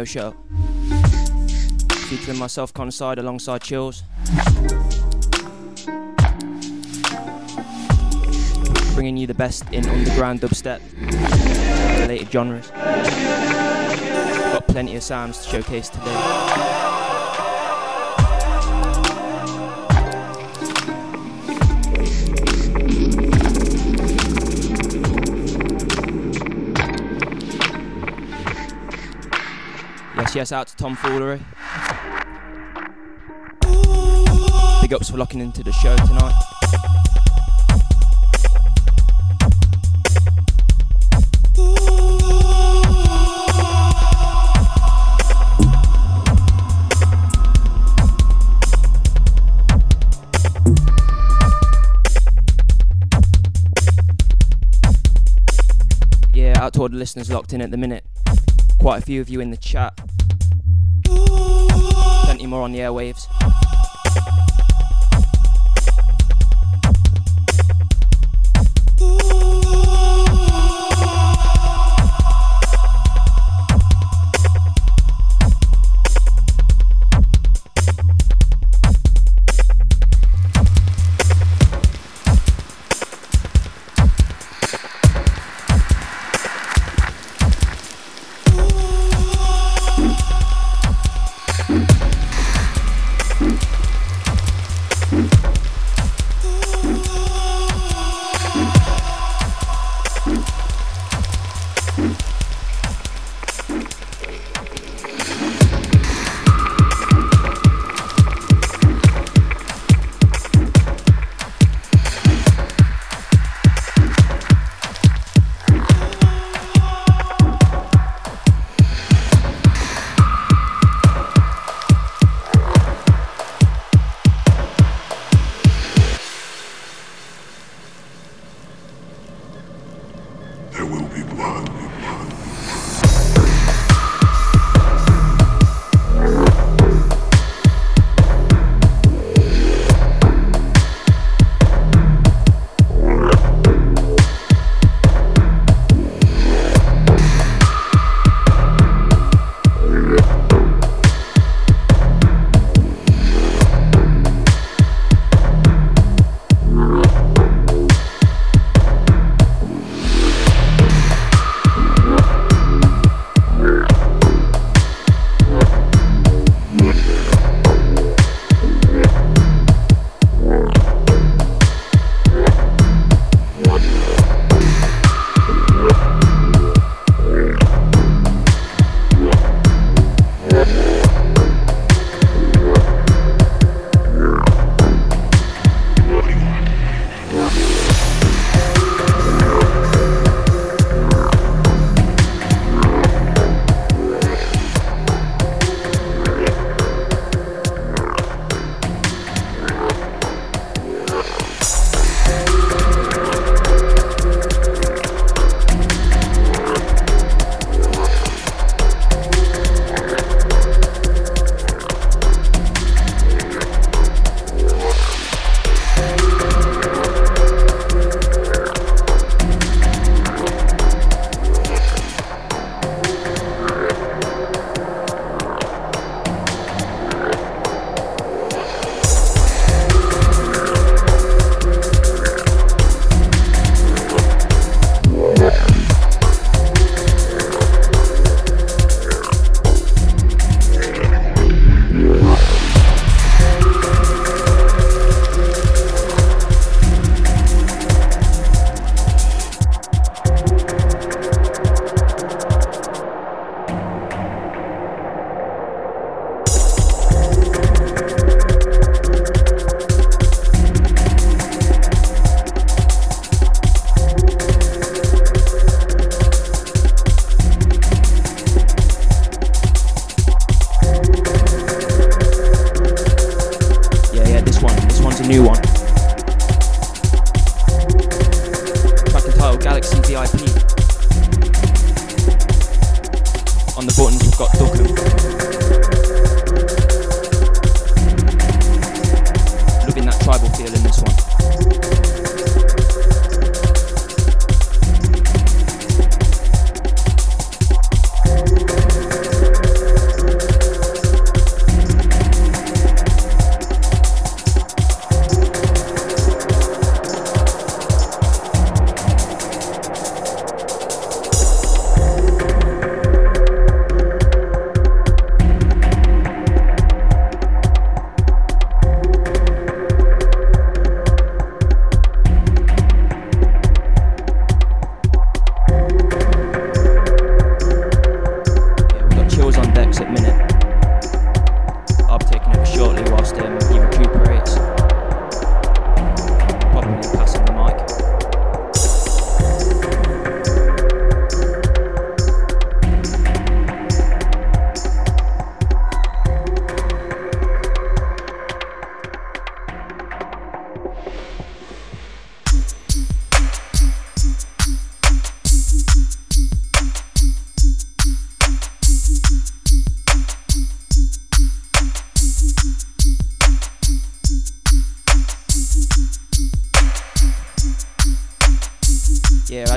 Audio 0.00 0.04
Show. 0.04 0.34
Featuring 2.08 2.38
myself, 2.38 2.72
Conside, 2.72 3.18
alongside 3.18 3.60
Chills. 3.60 4.02
Bringing 8.94 9.18
you 9.18 9.26
the 9.26 9.34
best 9.36 9.70
in 9.72 9.86
underground 9.86 10.40
dubstep, 10.40 10.80
related 12.00 12.32
genres. 12.32 12.70
Got 12.70 14.66
plenty 14.68 14.96
of 14.96 15.02
sounds 15.02 15.44
to 15.44 15.50
showcase 15.50 15.90
today. 15.90 16.79
Yes, 30.30 30.36
yes, 30.36 30.52
out 30.52 30.68
to 30.68 30.76
Tom 30.76 30.94
Foolery. 30.94 31.40
Big 34.80 34.94
ups 34.94 35.10
for 35.10 35.16
locking 35.16 35.40
into 35.40 35.64
the 35.64 35.72
show 35.72 35.96
tonight. 35.96 36.32
Yeah, 56.32 56.62
out 56.62 56.74
to 56.74 56.82
all 56.82 56.88
the 56.88 56.94
listeners 56.94 57.32
locked 57.32 57.52
in 57.52 57.60
at 57.60 57.72
the 57.72 57.76
minute. 57.76 58.04
Quite 58.78 59.02
a 59.02 59.04
few 59.04 59.20
of 59.20 59.28
you 59.28 59.40
in 59.40 59.50
the 59.50 59.58
chat. 59.58 59.89
On 62.70 62.74
the 62.74 62.82
airwaves. 62.82 63.69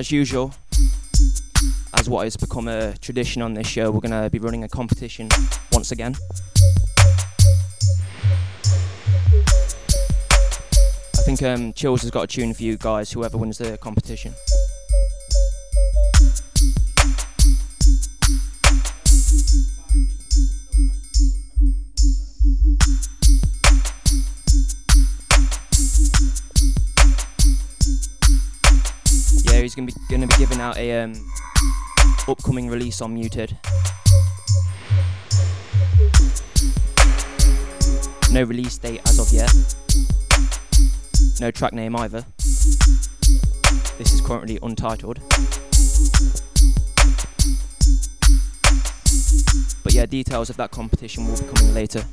As 0.04 0.12
usual, 0.12 0.54
as 1.94 2.10
what 2.10 2.26
has 2.26 2.36
become 2.36 2.68
a 2.68 2.94
tradition 2.98 3.42
on 3.42 3.54
this 3.54 3.66
show, 3.66 3.90
we're 3.90 4.02
going 4.02 4.12
to 4.12 4.30
be 4.30 4.38
running 4.38 4.66
a 4.66 4.68
competition 4.68 5.30
once 5.72 5.94
again. 5.94 6.14
I 11.16 11.22
think 11.24 11.42
um, 11.44 11.72
Chills 11.72 12.02
has 12.02 12.12
got 12.12 12.24
a 12.24 12.28
tune 12.28 12.54
for 12.54 12.64
you 12.64 12.76
guys, 12.76 13.14
whoever 13.14 13.38
wins 13.38 13.60
the 13.60 13.78
competition. 13.78 14.34
Um, 30.96 31.14
upcoming 32.28 32.70
release 32.70 33.02
on 33.02 33.14
Muted. 33.14 33.58
No 38.32 38.44
release 38.44 38.78
date 38.78 39.02
as 39.06 39.20
of 39.20 39.32
yet. 39.32 39.52
No 41.40 41.52
track 41.52 41.74
name 41.74 41.96
either. 41.96 42.26
This 43.98 44.14
is 44.14 44.22
currently 44.22 44.58
untitled. 44.64 45.20
But 49.84 49.94
yeah, 49.94 50.06
details 50.06 50.50
of 50.50 50.58
that 50.58 50.72
competition 50.72 51.28
will 51.28 51.38
be 51.40 51.46
coming 51.54 51.74
later. 51.74 52.04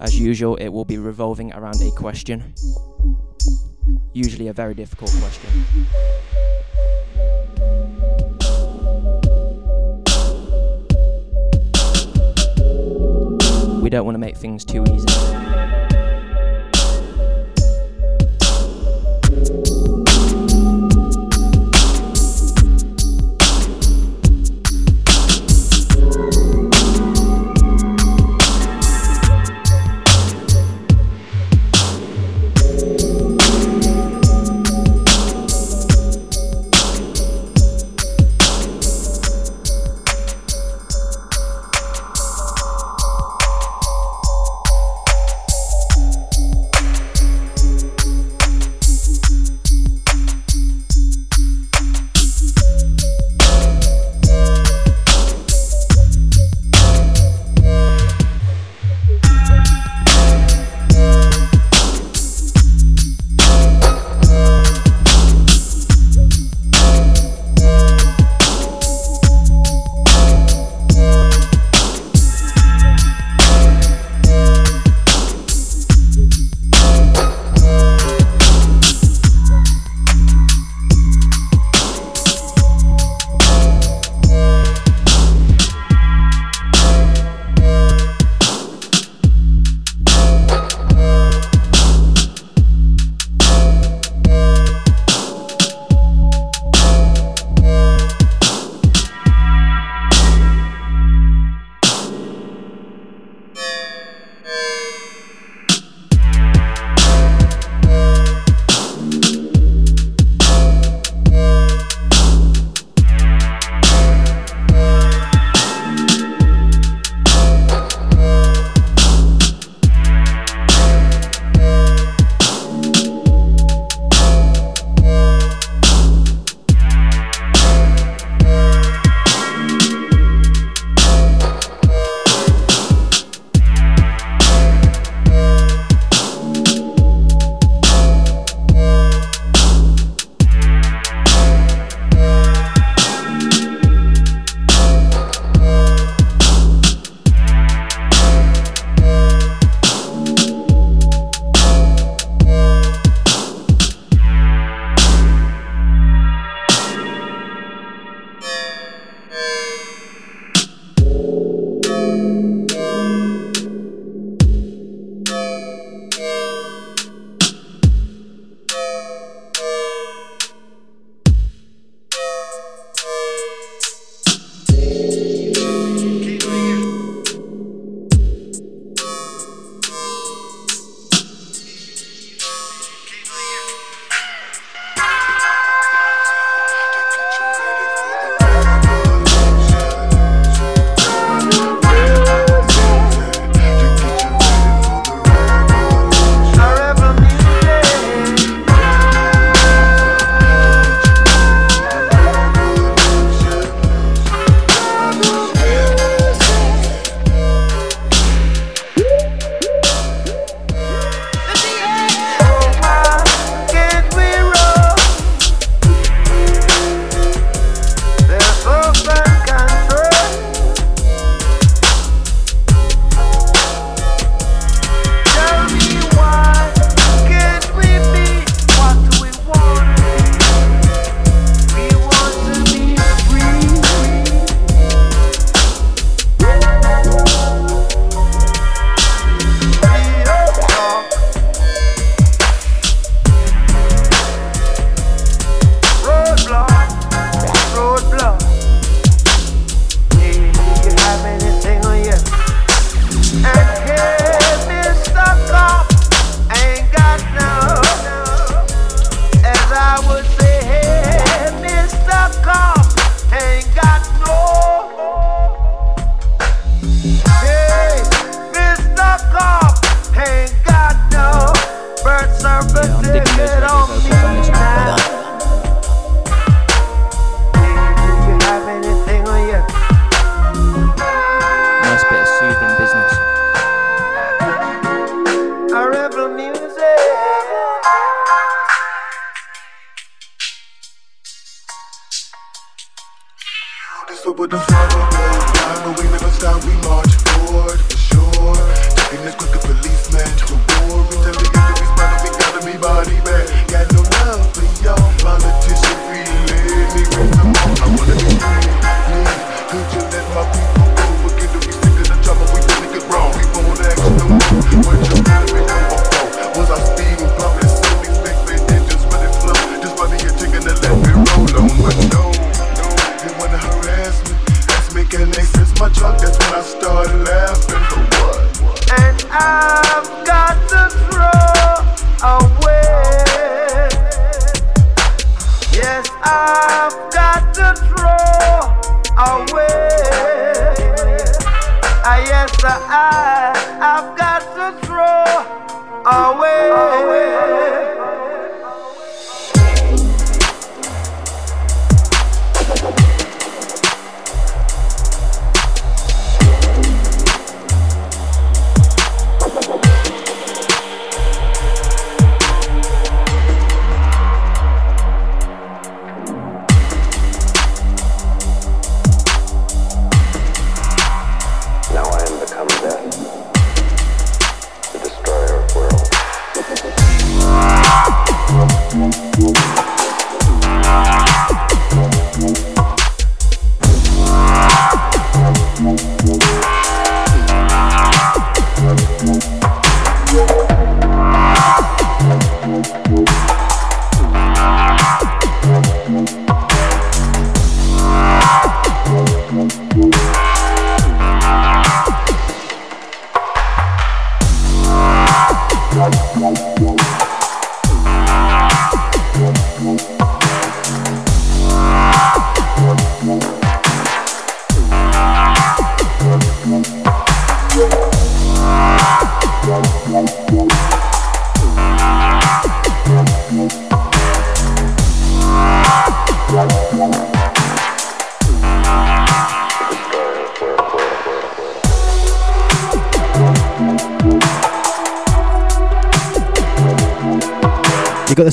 As 0.00 0.18
usual, 0.18 0.56
it 0.56 0.68
will 0.68 0.84
be 0.84 0.98
revolving 0.98 1.52
around 1.52 1.80
a 1.80 1.90
question. 1.90 2.54
Usually 4.14 4.48
a 4.48 4.52
very 4.52 4.74
difficult 4.74 5.10
question. 5.20 5.48
We 13.82 13.88
don't 13.88 14.04
want 14.04 14.14
to 14.14 14.18
make 14.18 14.36
things 14.36 14.66
too 14.66 14.84
easy. 14.84 14.91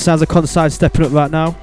Sounds 0.00 0.22
of 0.22 0.28
Conside 0.28 0.72
stepping 0.72 1.04
up 1.04 1.12
right 1.12 1.30
now. 1.30 1.54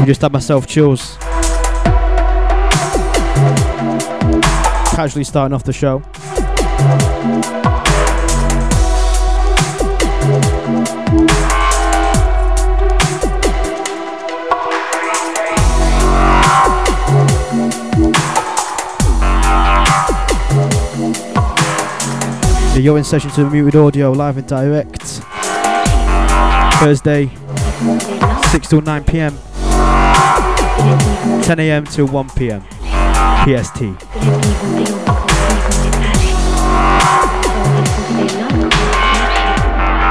You 0.00 0.06
just 0.06 0.20
had 0.20 0.32
myself 0.32 0.66
chills. 0.66 1.16
Casually 4.94 5.24
starting 5.24 5.54
off 5.54 5.62
the 5.62 5.72
show. 5.72 6.02
You're 22.74 22.96
in 22.96 23.04
session 23.04 23.30
to 23.32 23.44
the 23.44 23.50
Muted 23.50 23.76
Audio 23.76 24.12
live 24.12 24.38
and 24.38 24.46
direct. 24.46 25.02
Thursday, 26.80 27.30
6 28.50 28.68
to 28.68 28.80
9 28.80 29.04
pm, 29.04 29.38
10 31.42 31.60
am 31.60 31.84
to 31.84 32.06
1 32.06 32.30
pm 32.30 32.62
PST. 33.44 33.82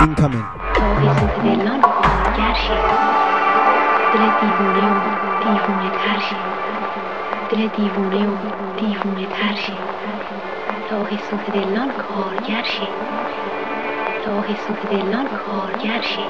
Incoming. 0.03 0.45
تا 11.10 11.10
حسوت 11.10 11.50
دلان 11.50 11.90
کارگر 11.90 12.62
شی 12.62 12.88
تا 14.24 14.40
حسوت 14.40 14.90
دلان 14.90 15.26
کارگر 15.46 16.02
شی 16.02 16.26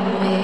Yeah, 0.00 0.43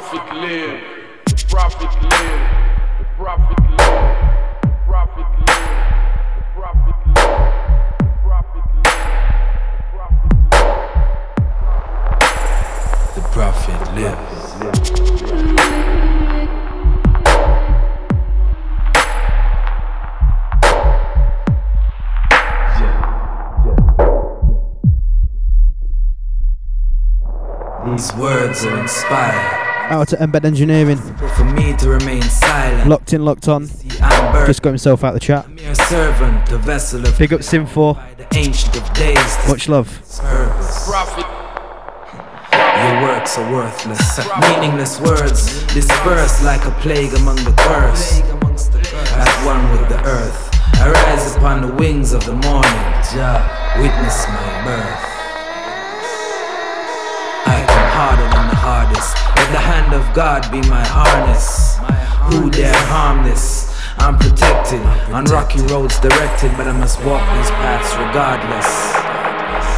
Prophet 0.00 0.34
live. 0.34 0.80
The 1.26 1.34
prophet 1.50 1.92
live. 2.02 2.40
The 2.98 3.04
prophet 3.18 3.60
live. 3.68 4.08
The 4.62 4.68
prophet 4.86 5.28
live. 5.46 5.70
The 6.36 6.42
prophet 6.54 6.98
live. 7.06 7.44
The 7.98 8.08
prophet 8.24 8.66
live. 8.76 9.04
The 13.14 13.22
prophet 13.32 13.80
lives. 13.94 14.40
Yeah. 14.60 14.76
These 27.86 28.10
words 28.14 28.64
are 28.64 28.78
inspired 28.80 29.59
Out 29.90 30.06
to 30.08 30.16
Embed 30.16 30.44
Engineering. 30.44 30.98
for 31.36 31.44
me 31.44 31.76
to 31.78 31.88
remain 31.88 32.22
silent. 32.22 32.88
Locked 32.88 33.12
in, 33.12 33.24
locked 33.24 33.48
on. 33.48 33.66
Just 34.46 34.62
got 34.62 34.70
himself 34.70 35.02
out 35.02 35.14
the 35.14 35.20
chat. 35.20 35.48
mere 35.50 35.74
servant, 35.74 36.50
a 36.52 36.58
vessel 36.58 37.04
of 37.04 37.18
Big 37.18 37.32
up 37.32 37.42
Sim 37.42 37.66
4. 37.66 37.94
the 38.16 38.26
ancient 38.36 38.76
of 38.76 38.92
days. 38.94 39.16
to 39.16 39.48
Much 39.48 39.68
love. 39.68 39.88
Your 42.80 43.02
works 43.02 43.36
are 43.36 43.52
worthless, 43.52 44.26
meaningless 44.40 45.00
words 45.00 45.66
disperse 45.74 46.42
like 46.44 46.64
a 46.64 46.70
plague 46.80 47.12
among 47.14 47.36
the 47.36 47.52
curse. 47.58 48.20
At 49.12 49.44
one 49.44 49.70
with 49.72 49.88
the 49.88 50.00
earth, 50.04 50.50
I 50.74 50.90
rise 50.90 51.34
upon 51.36 51.62
the 51.62 51.74
wings 51.74 52.12
of 52.12 52.24
the 52.24 52.32
morning. 52.32 52.80
Jah, 53.12 53.42
witness 53.76 54.26
my 54.28 54.64
birth. 54.64 55.06
I 57.46 57.64
come 57.66 57.88
harder 57.90 58.28
than 58.34 58.48
the 58.48 58.59
hardest, 58.80 59.16
Let 59.36 59.52
the 59.52 59.58
hand 59.58 59.92
of 59.92 60.04
God 60.14 60.50
be 60.50 60.60
my 60.68 60.84
harness. 60.86 61.76
Who 62.32 62.50
dare 62.50 62.82
harm 62.88 63.24
this? 63.24 63.68
I'm 63.98 64.16
protected, 64.16 64.80
on 65.12 65.24
rocky 65.24 65.60
roads 65.62 65.98
directed, 66.00 66.52
but 66.56 66.66
I 66.66 66.72
must 66.72 66.98
walk 67.04 67.20
these 67.36 67.50
paths 67.60 67.92
regardless. 67.96 68.70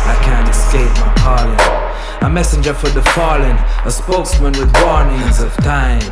I 0.07 0.15
can't 0.23 0.49
escape 0.49 0.93
my 1.03 1.13
calling. 1.19 2.29
A 2.29 2.31
messenger 2.31 2.75
for 2.75 2.89
the 2.91 3.03
fallen, 3.17 3.57
a 3.85 3.91
spokesman 3.91 4.53
with 4.53 4.73
warnings 4.83 5.41
of 5.41 5.53
times. 5.65 6.07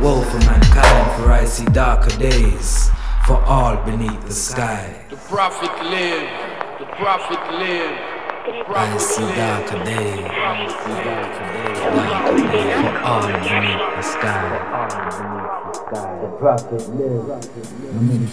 Woe 0.00 0.22
for 0.22 0.38
mankind, 0.46 1.06
for 1.16 1.32
I 1.32 1.44
see 1.44 1.64
darker 1.66 2.16
days 2.18 2.90
for 3.26 3.42
all 3.44 3.76
beneath 3.84 4.24
the 4.26 4.32
sky. 4.32 5.04
The 5.10 5.16
prophet 5.16 5.74
live, 5.82 6.78
the 6.78 6.86
prophet 6.94 7.40
live. 7.58 8.13
The 8.44 8.52
I 8.52 8.62
prophet 8.64 9.00
see 9.00 9.22
live. 9.22 9.36
darker 9.36 9.84
days, 9.84 10.20
darker 10.20 11.46
days 11.54 11.78
for 12.82 12.98
all 13.00 13.26
beneath 13.26 13.84
the 13.96 14.02
sky. 14.02 14.44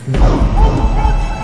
Yeah, 0.07 1.40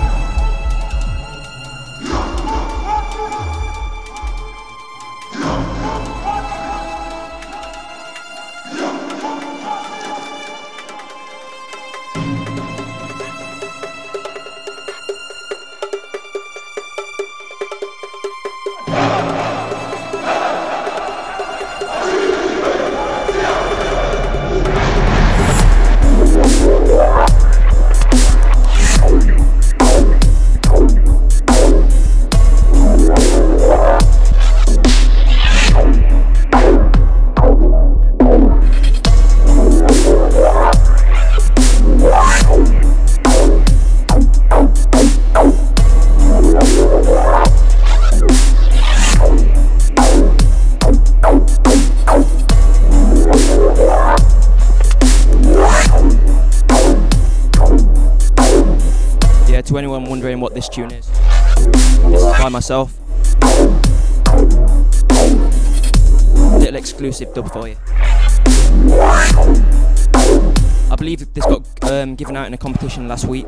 tune 60.78 60.92
is, 60.92 61.08
this 61.08 62.22
is 62.22 62.40
by 62.40 62.50
myself. 62.50 63.00
Little 66.60 66.76
exclusive 66.76 67.34
dub 67.34 67.52
for 67.52 67.68
you. 67.68 67.78
I 70.92 70.96
believe 70.96 71.34
this 71.34 71.46
got 71.48 71.66
um, 71.92 72.14
given 72.14 72.38
out 72.38 72.46
in 72.46 72.54
a 72.54 72.60
competition 72.60 73.08
last 73.08 73.26
week. 73.26 73.48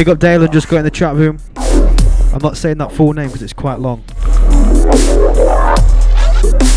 Big 0.00 0.08
up 0.08 0.18
Dale 0.18 0.42
and 0.42 0.50
just 0.50 0.66
got 0.66 0.78
in 0.78 0.84
the 0.84 0.90
chat 0.90 1.14
room. 1.14 1.38
I'm 2.32 2.40
not 2.40 2.56
saying 2.56 2.78
that 2.78 2.90
full 2.90 3.12
name 3.12 3.26
because 3.26 3.42
it's 3.42 3.52
quite 3.52 3.80
long. 3.80 4.02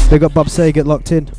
Big 0.10 0.26
up 0.26 0.34
Bob 0.34 0.50
Say, 0.50 0.74
get 0.74 0.86
locked 0.86 1.14
in. 1.14 1.30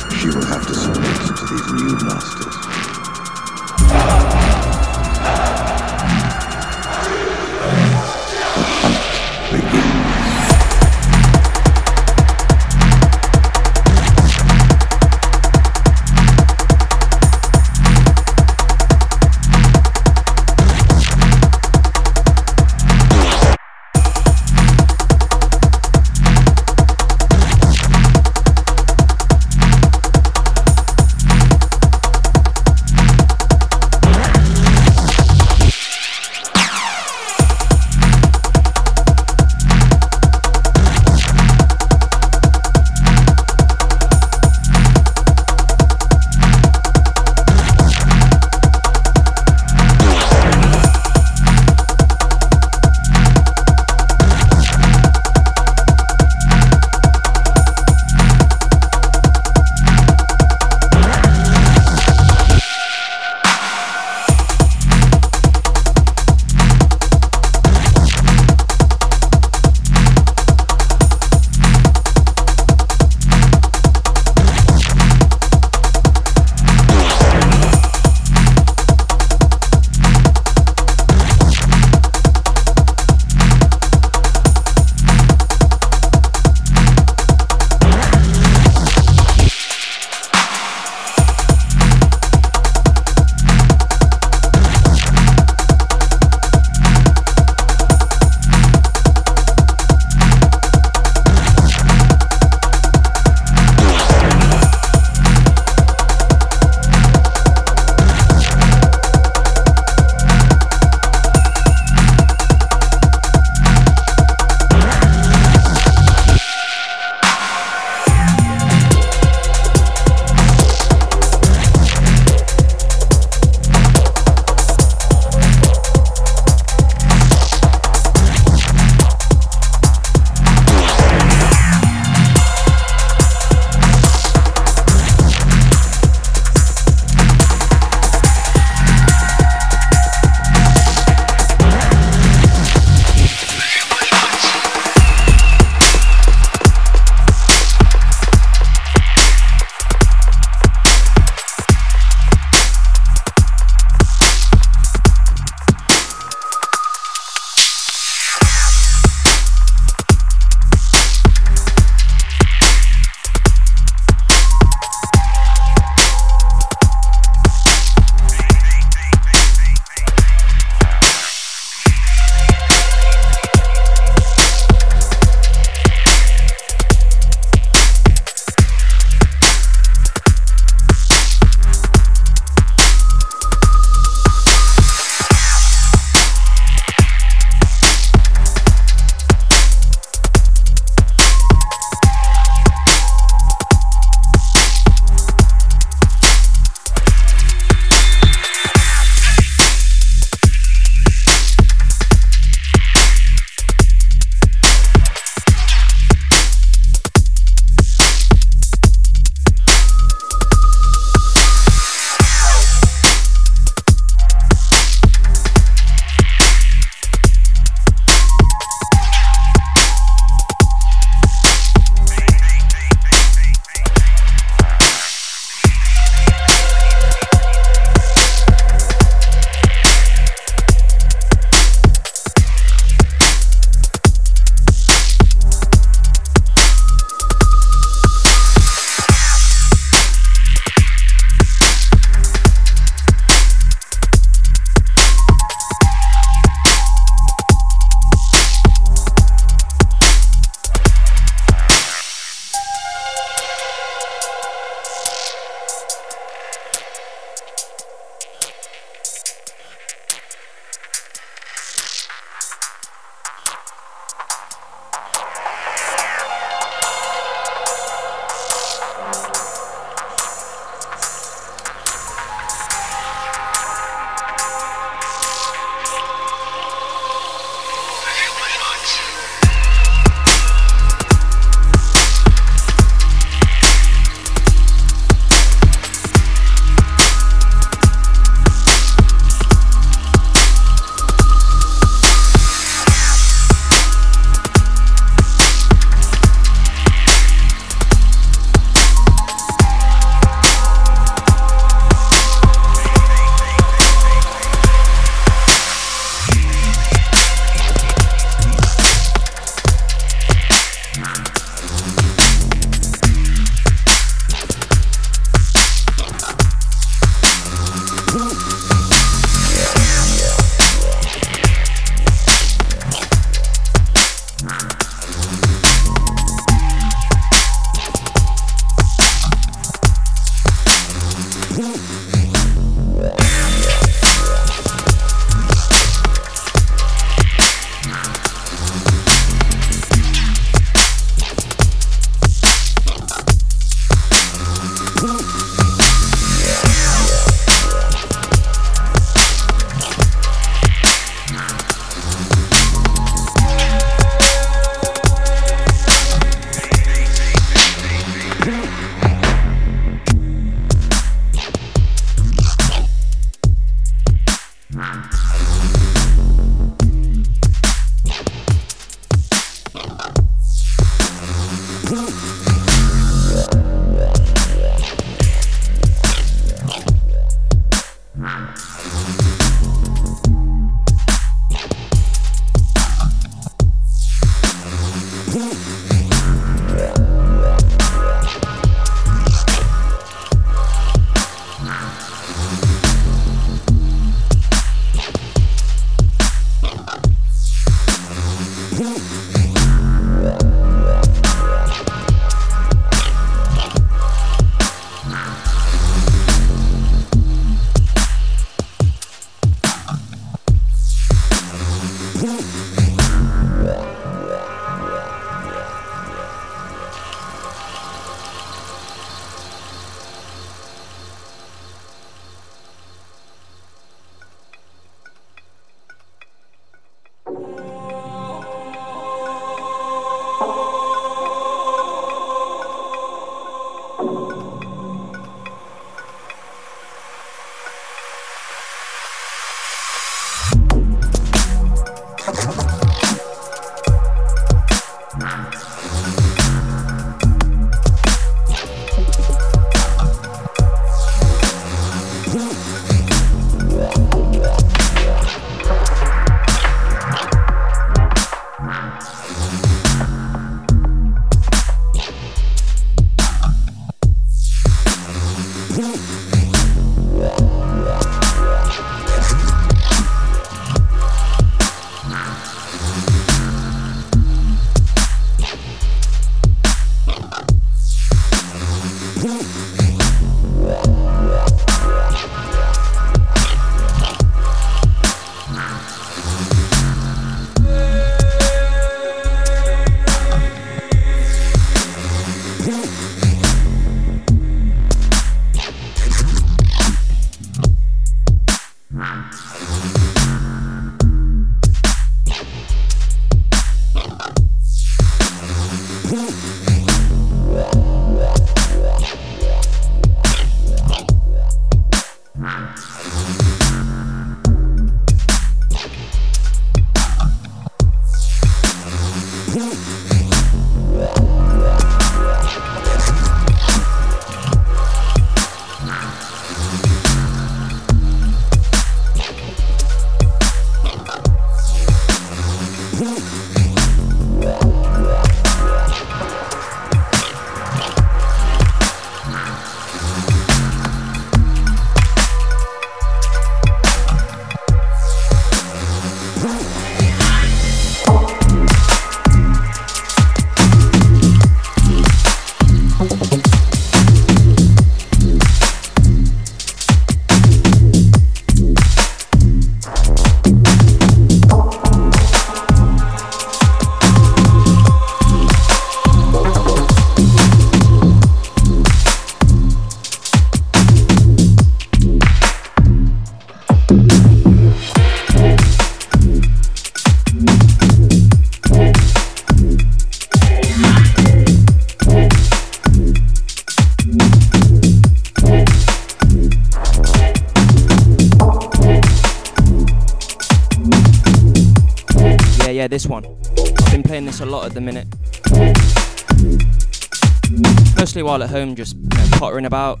Mostly 598.22 598.30
while 598.38 598.42
at 598.44 598.50
home, 598.50 598.76
just 598.76 598.94
you 598.94 599.02
know, 599.02 599.26
pottering 599.32 599.66
about, 599.66 600.00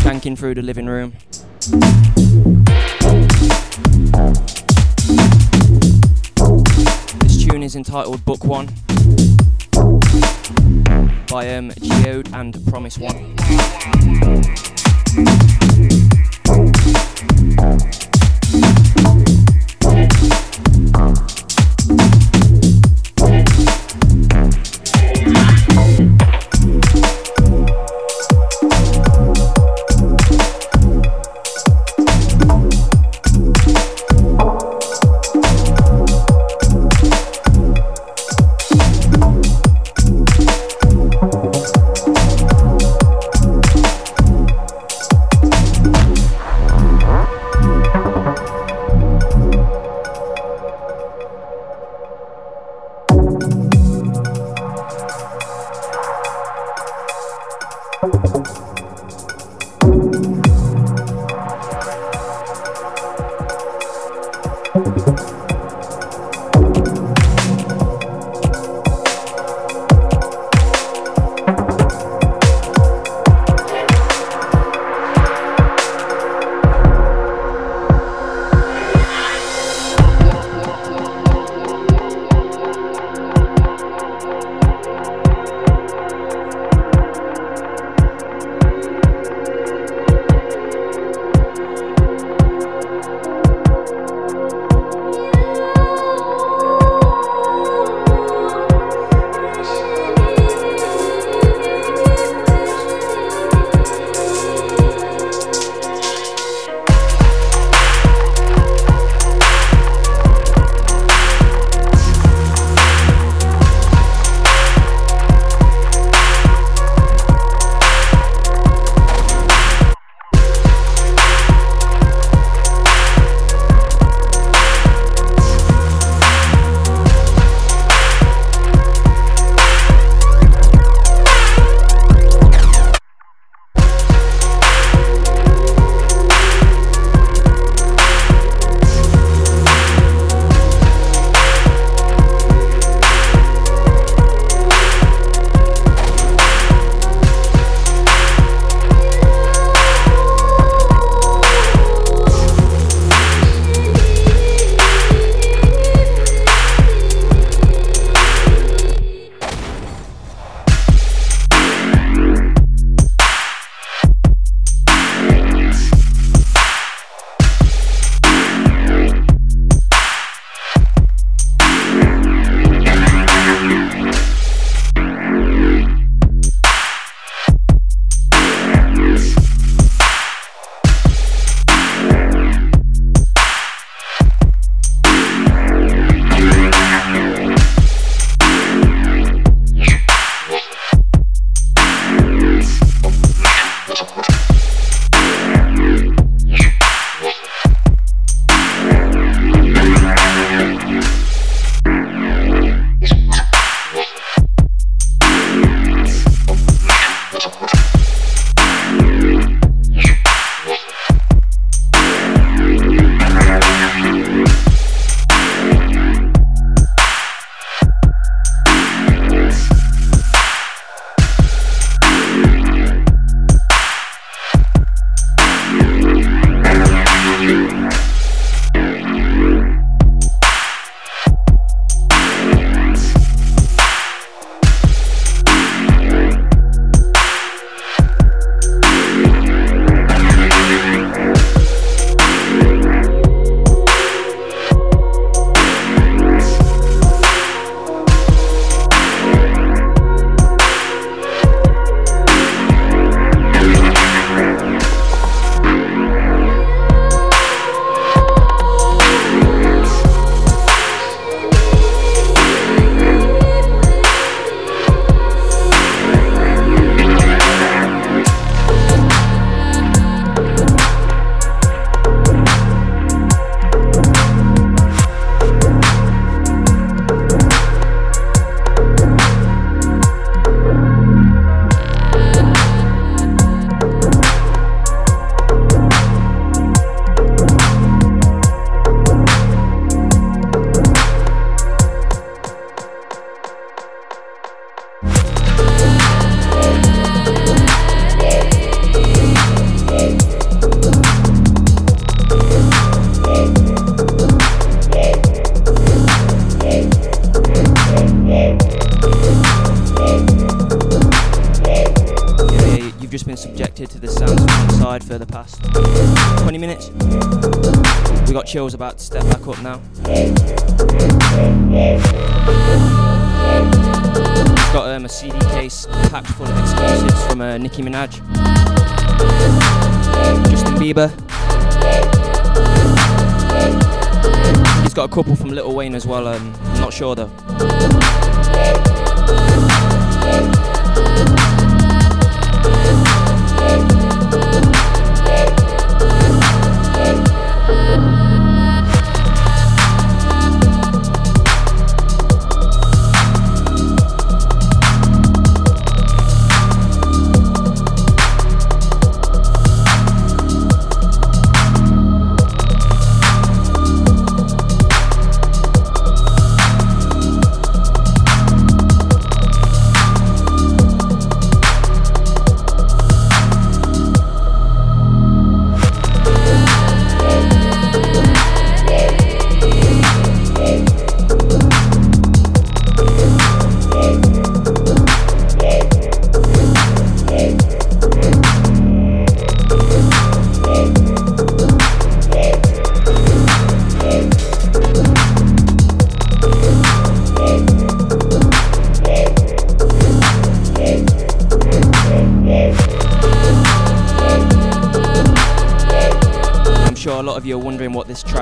skanking 0.00 0.38
through 0.38 0.54
the 0.54 0.62
living 0.62 0.86
room. 0.86 1.12
This 7.20 7.44
tune 7.44 7.62
is 7.62 7.76
entitled 7.76 8.24
Book 8.24 8.44
One 8.44 8.68
by 11.28 11.54
um, 11.54 11.70
Geode 11.72 12.32
and 12.32 12.66
Promise 12.68 12.96
One. 12.96 13.37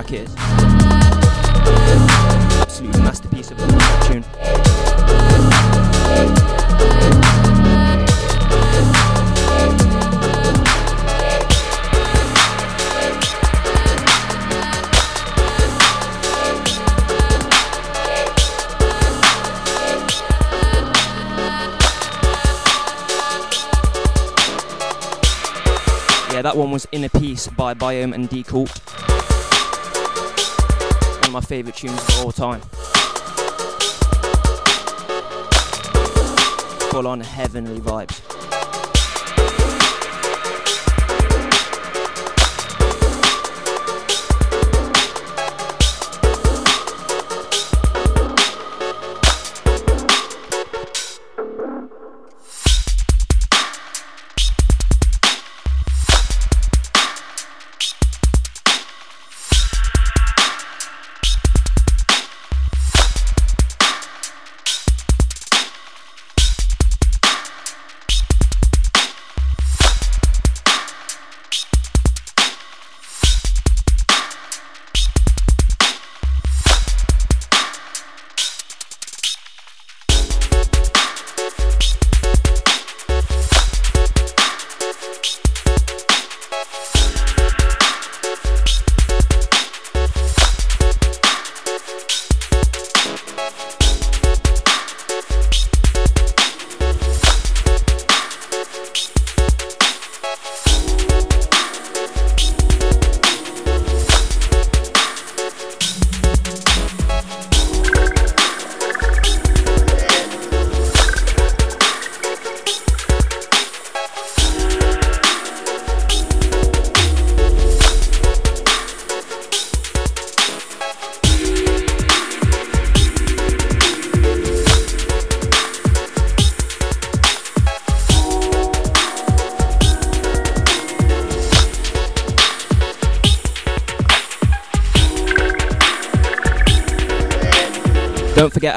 Track 0.07 0.13
is. 0.13 0.35
Absolute 2.61 2.99
masterpiece 2.99 3.51
of 3.51 3.59
a 3.59 3.67
tune. 4.07 4.25
Yeah, 26.33 26.43
that 26.43 26.55
one 26.55 26.71
was 26.71 26.87
In 26.93 27.05
a 27.05 27.09
Piece 27.09 27.47
by 27.49 27.73
Biome 27.73 28.15
and 28.15 28.29
D 28.29 28.43
Court. 28.43 28.69
One 28.69 28.77
of 28.87 28.96
my 31.37 31.43
favourite 31.43 31.77
tunes 31.77 31.93
of 31.93 32.25
all 32.25 32.33
time. 32.33 32.63
Full 36.91 37.07
on 37.07 37.21
heavenly 37.21 37.79
vibes. 37.79 38.36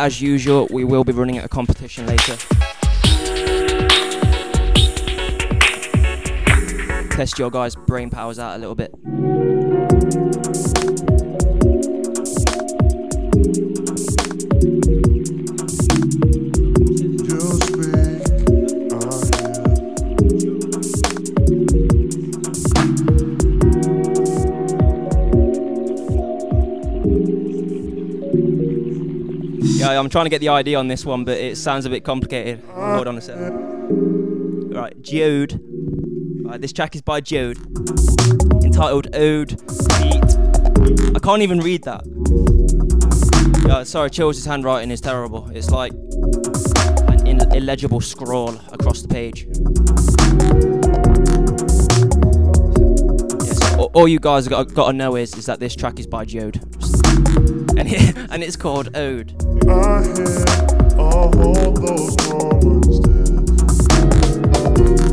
As 0.10 0.20
usual, 0.20 0.68
we 0.72 0.84
will 0.84 1.04
be 1.04 1.14
running 1.14 1.38
at 1.38 1.46
a 1.46 1.48
competition 1.48 2.08
later. 2.08 2.36
Test 7.12 7.38
your 7.38 7.52
guys' 7.52 7.76
brain 7.76 8.10
powers 8.10 8.40
out 8.40 8.56
a 8.56 8.58
little 8.58 8.74
bit. 8.74 8.92
I'm 30.00 30.10
trying 30.10 30.26
to 30.26 30.30
get 30.30 30.40
the 30.40 30.50
ID 30.50 30.76
on 30.76 30.88
this 30.88 31.06
one, 31.06 31.26
but 31.26 31.38
it 31.38 31.58
sounds 31.58 31.86
a 31.86 31.90
bit 31.90 32.04
complicated. 32.04 32.64
Hold 32.74 33.08
on 33.08 33.18
a 33.18 33.22
second. 33.22 34.74
Right, 34.74 35.00
Jode. 35.02 35.60
Right, 36.46 36.62
this 36.62 36.72
track 36.72 36.96
is 36.96 37.02
by 37.02 37.22
Jode, 37.22 37.58
entitled 38.64 39.14
Ode 39.14 39.50
Beat. 40.00 41.16
I 41.16 41.20
can't 41.20 41.42
even 41.42 41.60
read 41.60 41.84
that. 41.84 42.04
Yeah, 43.68 43.84
sorry, 43.84 44.10
Chills' 44.10 44.46
handwriting 44.46 44.90
is 44.90 45.02
terrible. 45.02 45.50
It's 45.54 45.70
like 45.70 45.92
an 45.92 47.28
in- 47.28 47.52
illegible 47.54 48.02
scrawl 48.02 48.56
across 48.72 49.02
the 49.02 49.08
page. 49.10 49.48
All, 53.94 54.08
you 54.08 54.20
guys 54.20 54.48
got, 54.48 54.74
got 54.74 54.92
to 54.92 54.94
know 54.94 55.16
is, 55.16 55.36
is 55.36 55.46
that 55.48 55.60
this 55.60 55.76
track 55.76 56.00
is 56.00 56.08
by 56.08 56.26
Jode. 56.26 56.62
And, 57.78 57.92
it, 57.92 58.16
and 58.32 58.44
it's 58.44 58.56
called 58.56 58.96
Ode. 58.96 59.36
I 59.68 60.04
hear 60.16 60.46
all 61.00 61.32
those 61.74 62.16
moments 62.30 63.00
dead. 63.00 65.09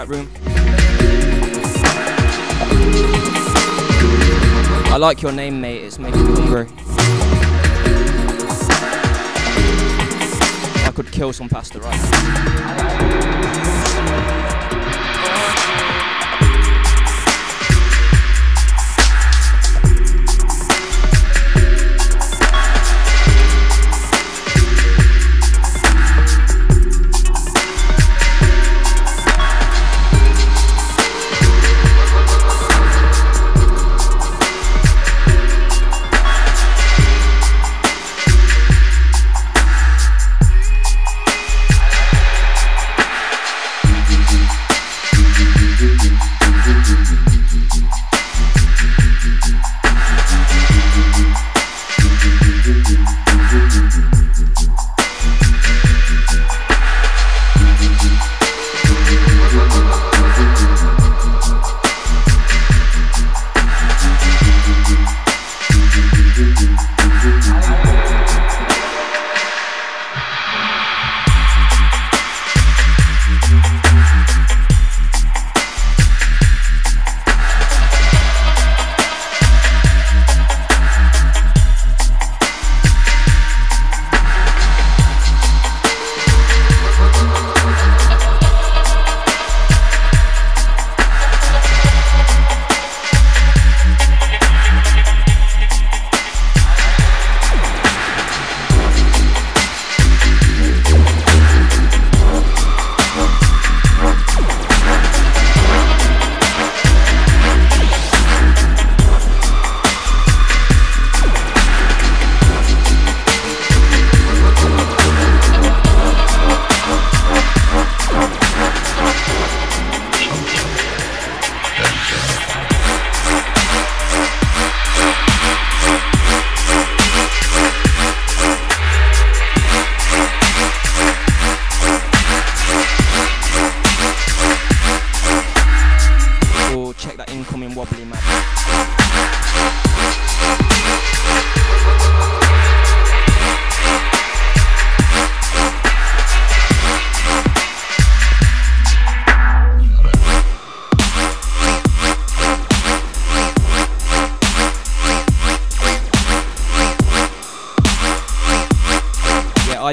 Chat 0.00 0.08
room. 0.08 0.28
I 4.92 4.96
like 4.98 5.22
your 5.22 5.32
name, 5.32 5.60
mate. 5.60 5.84
It's 5.84 5.98
making 5.98 6.24
me 6.24 6.32
hungry. 6.40 6.68
I 10.86 10.92
could 10.94 11.10
kill 11.12 11.32
some 11.32 11.48
pasta 11.48 11.80
right 11.80 11.96
now. 14.44 14.49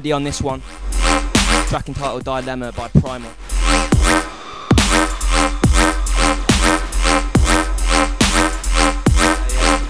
On 0.10 0.24
this 0.24 0.42
one. 0.42 0.62
Track 1.68 1.90
entitled 1.90 2.24
Dilemma 2.24 2.72
by 2.72 2.88
Primal. 2.88 3.30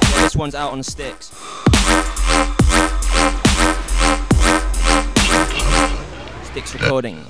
Yeah, 0.02 0.22
this 0.24 0.36
one's 0.36 0.56
out 0.56 0.72
on 0.74 0.82
sticks. 0.82 1.28
Sticks 6.50 6.74
recording. 6.74 7.24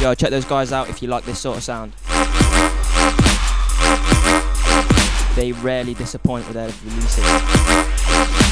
Yo, 0.00 0.14
check 0.14 0.30
those 0.30 0.44
guys 0.44 0.72
out 0.72 0.88
if 0.88 1.02
you 1.02 1.08
like 1.08 1.24
this 1.24 1.40
sort 1.40 1.56
of 1.56 1.64
sound. 1.64 1.92
They 5.38 5.52
rarely 5.52 5.94
disappoint 5.94 6.48
with 6.48 6.54
their 6.54 6.66
releases. 6.84 8.47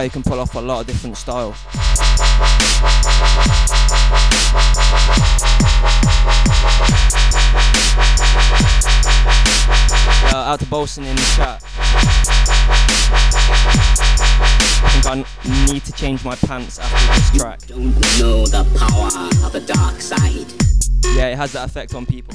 Guy 0.00 0.06
who 0.06 0.12
can 0.12 0.22
pull 0.22 0.40
off 0.40 0.54
a 0.54 0.60
lot 0.60 0.80
of 0.80 0.86
different 0.86 1.14
style. 1.14 1.54
Uh, 10.32 10.52
out 10.52 10.58
to 10.58 10.64
Bolson 10.66 11.04
in 11.04 11.16
the 11.16 11.22
chat. 11.36 11.62
I 14.82 14.88
think 14.88 15.06
I 15.06 15.70
need 15.70 15.84
to 15.84 15.92
change 15.92 16.24
my 16.24 16.34
pants 16.36 16.78
after 16.78 17.14
this 17.14 17.30
track. 17.38 17.60
Don't 17.66 17.94
know 18.18 18.46
the 18.46 18.64
power 18.78 19.08
of 19.44 19.52
the 19.52 19.60
dark 19.60 20.00
side. 20.00 20.50
Yeah, 21.14 21.26
it 21.26 21.36
has 21.36 21.52
that 21.52 21.68
effect 21.68 21.94
on 21.94 22.06
people. 22.06 22.34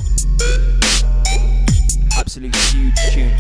Absolute 2.16 2.55
huge 2.55 2.93
tune. 3.11 3.36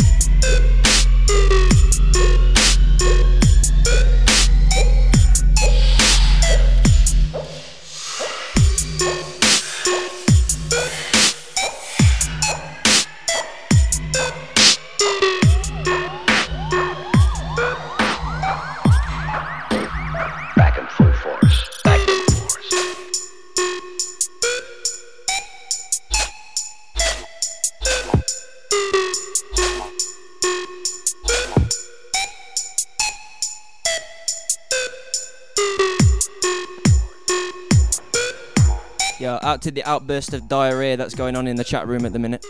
Out 39.55 39.61
to 39.61 39.71
the 39.71 39.83
outburst 39.85 40.33
of 40.33 40.49
diarrhea 40.49 40.97
that's 40.97 41.15
going 41.15 41.33
on 41.33 41.47
in 41.47 41.55
the 41.55 41.63
chat 41.63 41.87
room 41.87 42.05
at 42.05 42.11
the 42.11 42.19
minute. 42.19 42.45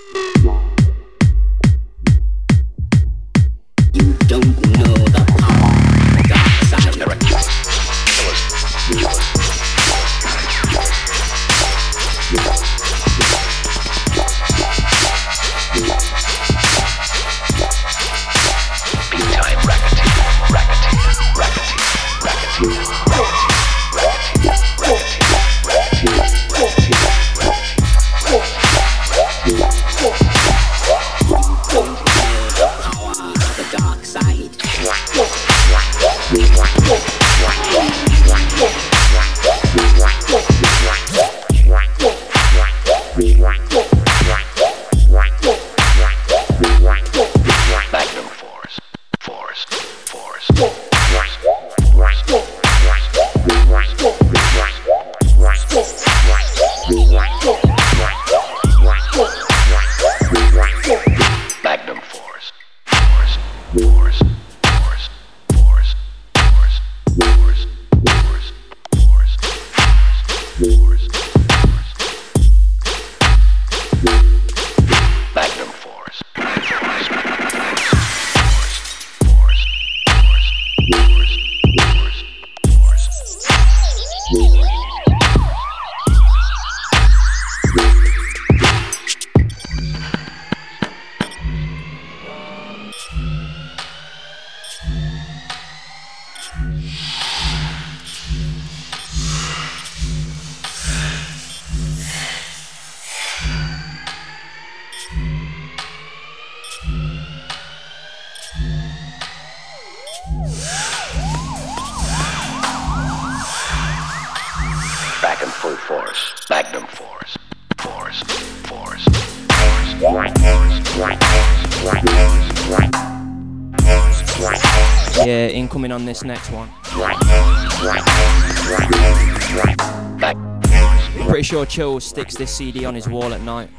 Pretty 131.76 131.92
Chill 131.92 132.00
sticks 132.00 132.36
this 132.36 132.56
CD 132.56 132.86
on 132.86 132.96
his 132.96 133.10
wall 133.10 133.34
at 133.34 133.42
night. 133.42 133.70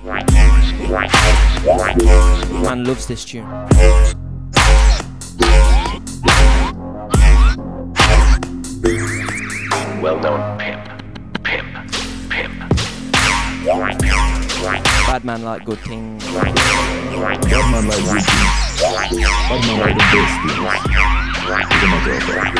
Man 2.53 2.84
loves 2.84 3.07
this 3.07 3.24
tune. 3.24 3.49
Well 10.03 10.20
known 10.20 10.59
pimp. 10.59 10.84
Pimp. 11.42 11.74
Pimp. 12.28 12.53
Bad 15.07 15.24
man 15.24 15.42
like 15.42 15.64
good 15.64 15.78
things. 15.78 16.22
Bad 16.26 16.55
man 17.14 17.88
like 17.88 18.05
good 18.05 18.22
things. 18.22 18.76
Bad 18.82 19.12
man 19.64 19.80
like 19.80 19.97
the 19.97 20.05
best 20.12 20.36
things. 20.44 20.61
As 21.49 21.82
a 21.82 21.86
matter 21.86 22.12
of 22.12 22.22
fact. 22.24 22.57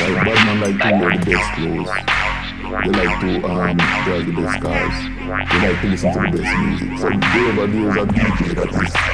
Like 0.00 0.24
bad 0.24 0.40
man 0.46 0.58
like 0.60 0.78
to 0.82 0.88
wear 0.98 1.12
the 1.16 1.22
best 1.30 1.48
clothes. 1.54 2.09
They 2.70 2.76
like 2.76 3.20
to 3.20 3.44
um 3.48 3.76
drive 4.04 4.26
the 4.26 4.32
best 4.32 4.62
cars. 4.62 4.94
They 5.50 5.58
like 5.68 5.80
to 5.80 5.88
listen 5.88 6.12
to 6.12 6.18
the 6.20 6.38
best 6.38 6.58
music. 6.60 6.98
So 6.98 7.08
wherever 7.10 7.66
there 7.66 7.90
is 7.90 7.96
a 7.96 8.06
DJ 8.06 8.54
that 8.54 8.70
is 8.70 9.09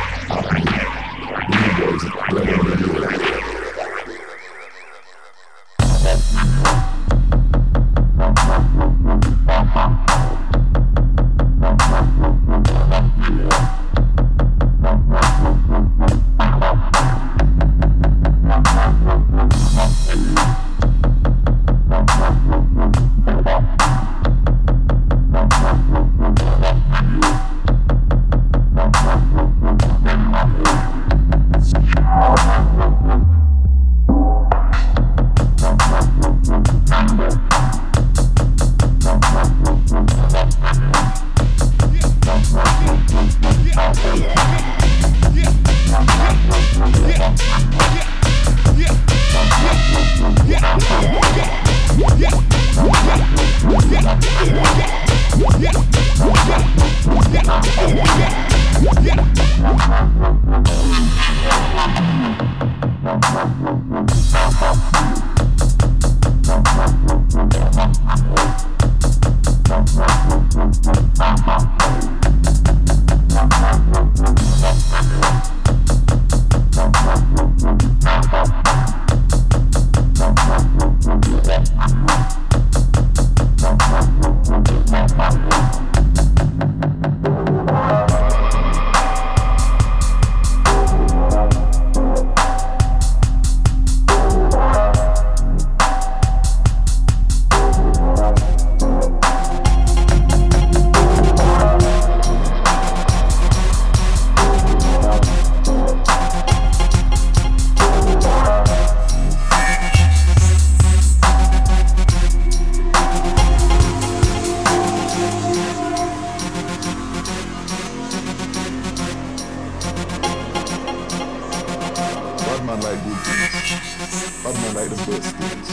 man 122.66 122.80
like 122.80 122.98
good 123.04 123.16
things. 123.18 124.42
Bad 124.42 124.54
man 124.60 124.74
like 124.74 124.90
the 124.90 124.96
best 125.06 125.30
things. 125.36 125.68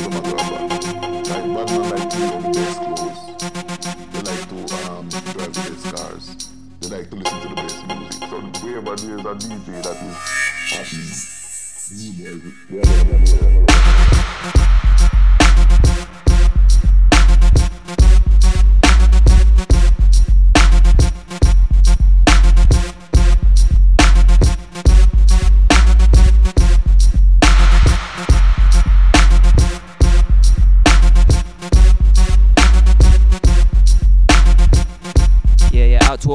No 0.00 0.08
matter 0.08 0.34
about. 0.34 0.50
Like 1.28 1.46
bad 1.54 1.66
man 1.70 1.82
like 1.90 2.08
to 2.10 2.16
wear 2.18 2.30
the 2.42 2.48
best 2.52 2.78
clothes. 2.82 3.20
They 4.10 4.22
like 4.28 4.44
to 4.48 4.56
um, 4.90 5.04
drive 5.08 5.52
the 5.54 5.60
best 5.70 5.84
cars. 5.94 6.24
They 6.80 6.88
like 6.88 7.06
to 7.10 7.16
listen 7.16 7.38
to 7.42 7.48
the 7.48 7.54
best 7.54 7.78
music. 7.86 8.22
So 8.28 8.36
wherever 8.66 8.94
there 8.96 9.18
is 9.18 9.24
a 9.24 9.34
DJ 9.34 9.66
that 9.84 9.98
is 10.02 10.16
happy. 10.72 11.34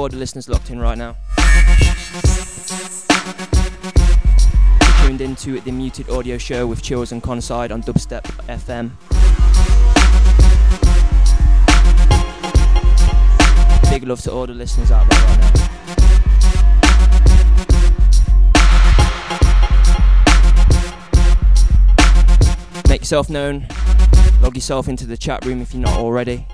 The 0.10 0.18
listeners 0.18 0.50
locked 0.50 0.72
in 0.72 0.80
right 0.80 0.98
now. 0.98 1.16
You're 4.82 5.08
tuned 5.08 5.22
into 5.22 5.60
the 5.62 5.72
Muted 5.72 6.10
Audio 6.10 6.38
Show 6.40 6.66
with 6.66 6.82
Chills 6.82 7.12
and 7.12 7.22
Conside 7.22 7.72
on 7.72 7.84
Dubstep 7.84 8.24
FM. 8.48 8.92
Big 13.92 14.04
love 14.04 14.22
to 14.22 14.32
all 14.32 14.48
the 14.48 14.54
listeners 14.54 14.90
out 14.92 15.08
there 15.10 15.20
right 15.20 15.40
now. 15.40 15.52
Make 22.90 23.02
yourself 23.02 23.30
known. 23.30 23.68
Log 24.42 24.56
yourself 24.56 24.88
into 24.88 25.06
the 25.06 25.18
chat 25.18 25.46
room 25.46 25.62
if 25.62 25.74
you're 25.74 25.84
not 25.84 25.98
already. 25.98 26.48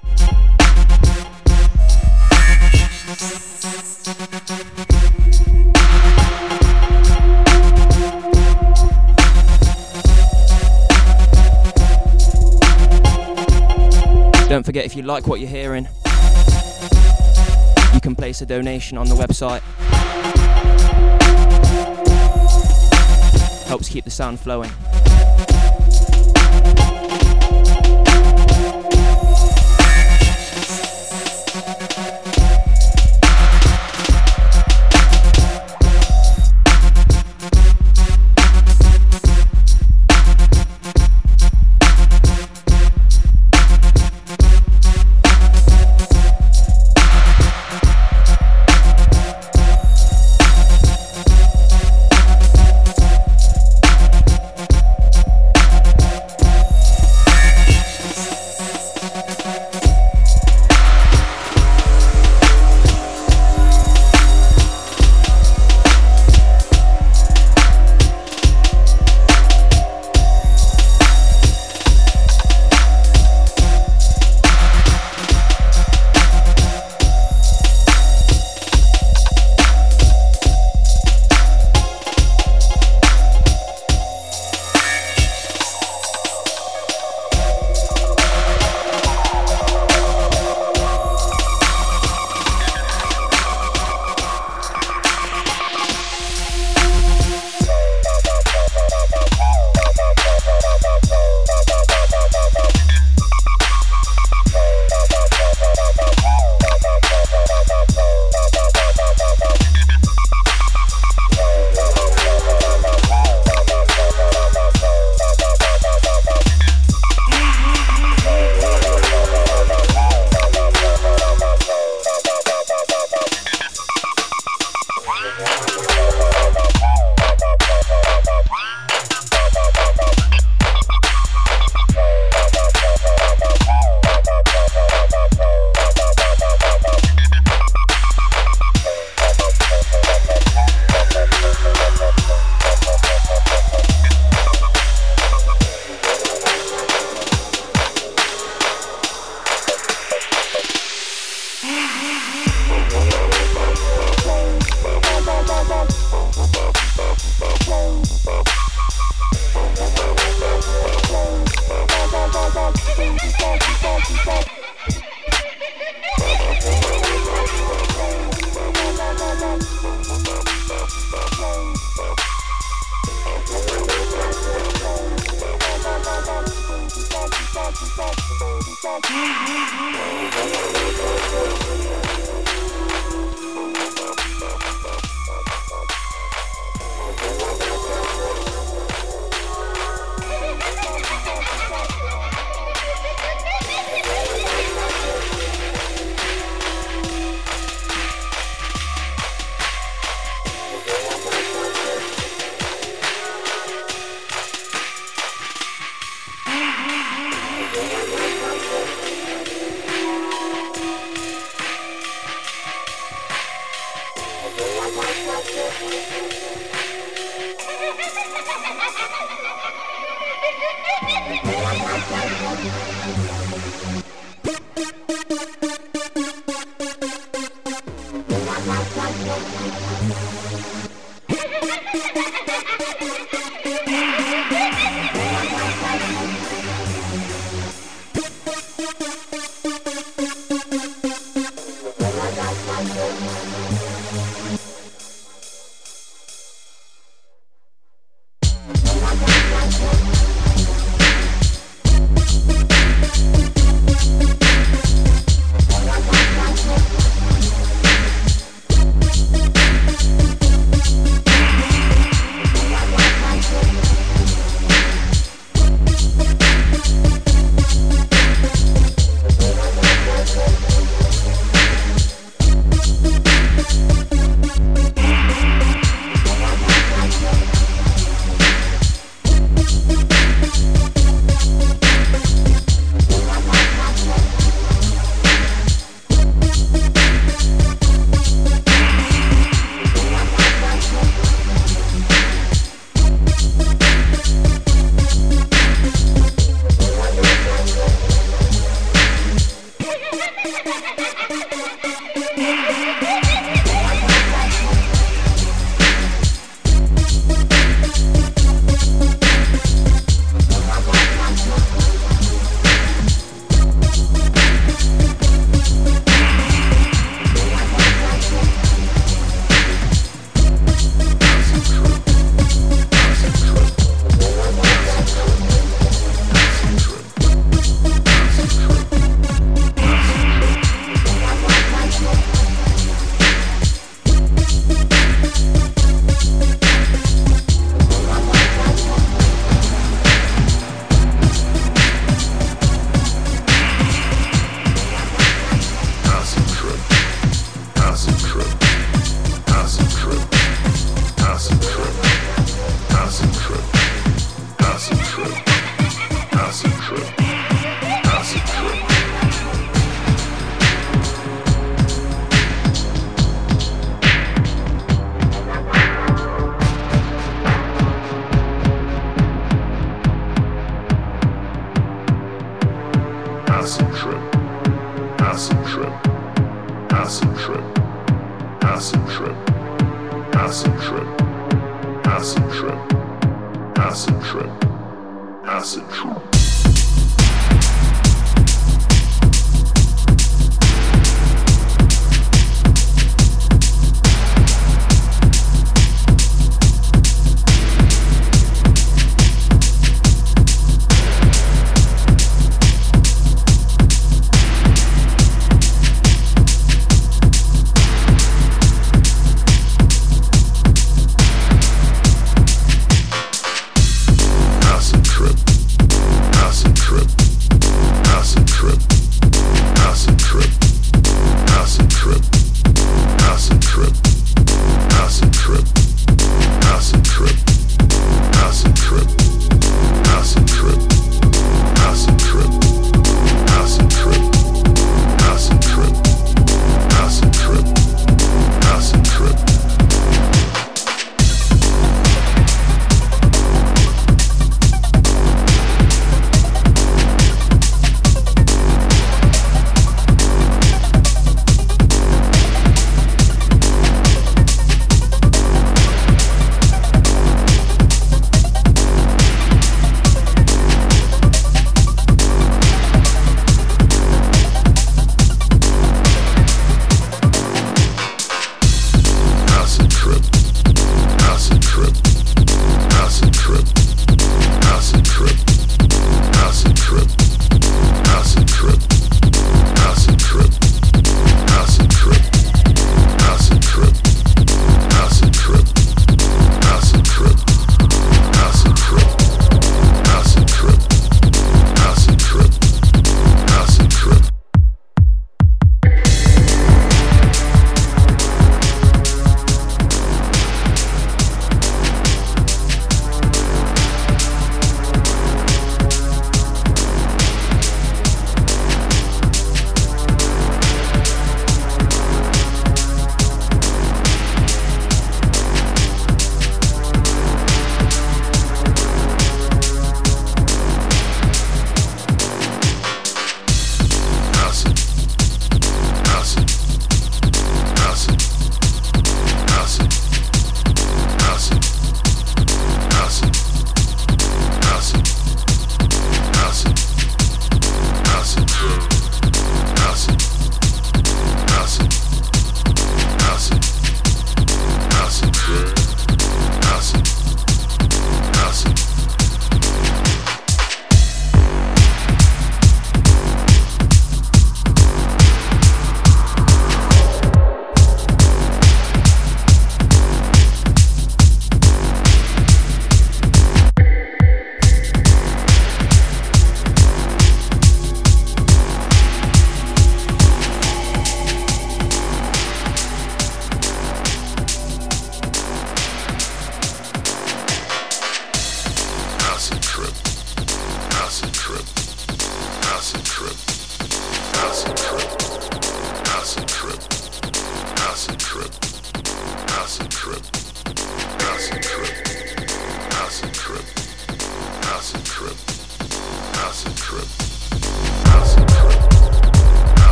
Don't 14.56 14.64
forget 14.64 14.86
if 14.86 14.95
you 14.95 15.03
like 15.03 15.28
what 15.28 15.41
you're 15.41 15.49
hearing, 15.49 15.86
you 17.93 17.99
can 17.99 18.16
place 18.16 18.39
a 18.39 18.45
donation 18.45 18.97
on 18.97 19.10
the 19.10 19.16
website. 19.16 19.60
Helps 23.68 23.89
keep 23.89 24.06
the 24.06 24.10
sound 24.10 24.39
flowing. 24.39 24.72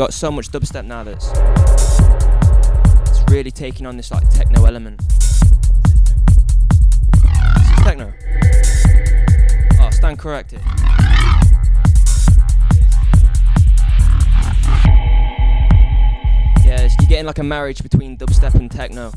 Got 0.00 0.14
so 0.14 0.30
much 0.30 0.50
dubstep 0.50 0.86
now 0.86 1.04
that's 1.04 1.30
it's 3.10 3.22
really 3.30 3.50
taking 3.50 3.84
on 3.84 3.98
this 3.98 4.10
like 4.10 4.26
techno 4.30 4.64
element. 4.64 4.98
This 4.98 5.36
is 7.68 7.84
techno. 7.84 8.10
Oh, 9.78 9.90
stand 9.90 10.18
corrected. 10.18 10.62
Yeah, 16.64 16.88
you're 16.98 17.08
getting 17.10 17.26
like 17.26 17.38
a 17.38 17.44
marriage 17.44 17.82
between 17.82 18.16
dubstep 18.16 18.54
and 18.54 18.70
techno. 18.70 19.12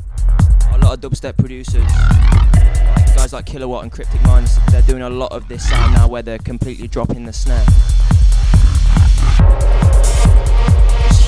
A 0.73 0.77
lot 0.79 0.95
of 0.95 0.99
dubstep 0.99 1.37
producers, 1.37 1.89
guys 3.15 3.31
like 3.31 3.45
Kilowatt 3.45 3.83
and 3.83 3.91
Cryptic 3.93 4.21
Minds, 4.23 4.59
they're 4.69 4.81
doing 4.81 5.03
a 5.03 5.09
lot 5.09 5.31
of 5.31 5.47
this 5.47 5.69
sound 5.69 5.93
now 5.93 6.09
where 6.09 6.23
they're 6.23 6.39
completely 6.39 6.89
dropping 6.89 7.23
the 7.23 7.31
snare 7.31 7.63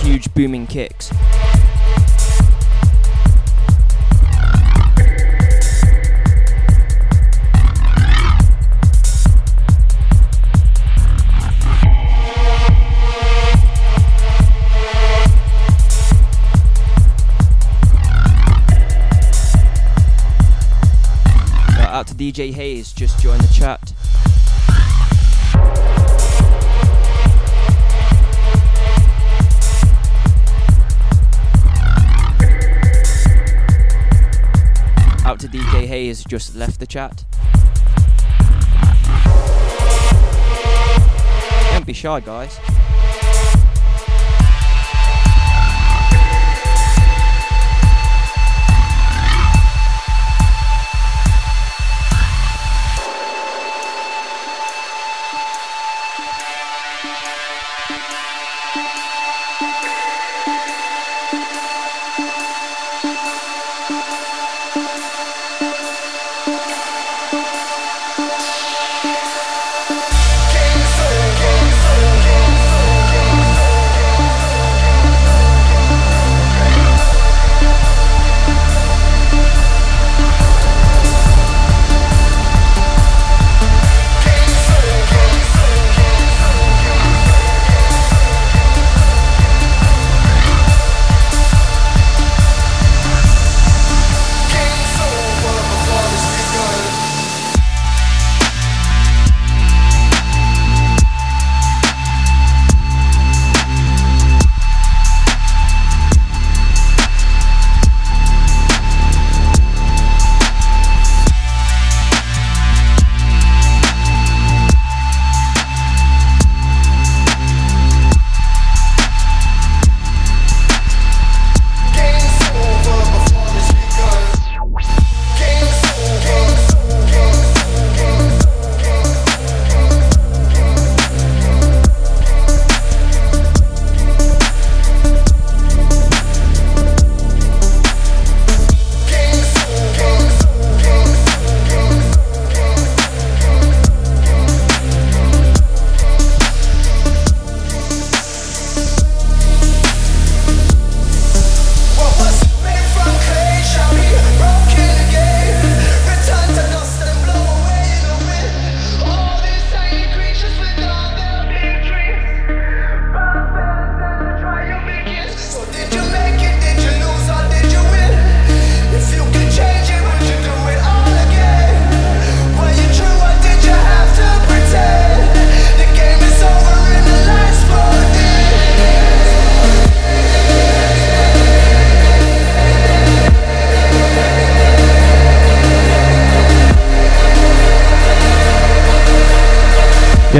huge 0.06 0.32
booming 0.36 0.68
kicks. 0.68 1.12
DJ 22.16 22.54
Hayes 22.54 22.92
just 22.92 23.20
joined 23.20 23.42
the 23.42 23.54
chat. 23.54 23.95
DJ 35.96 36.28
just 36.28 36.56
left 36.58 36.82
the 36.82 36.86
chat. 36.86 37.24
Don't 41.72 41.86
be 41.86 41.94
shy, 41.94 42.20
guys. 42.20 42.60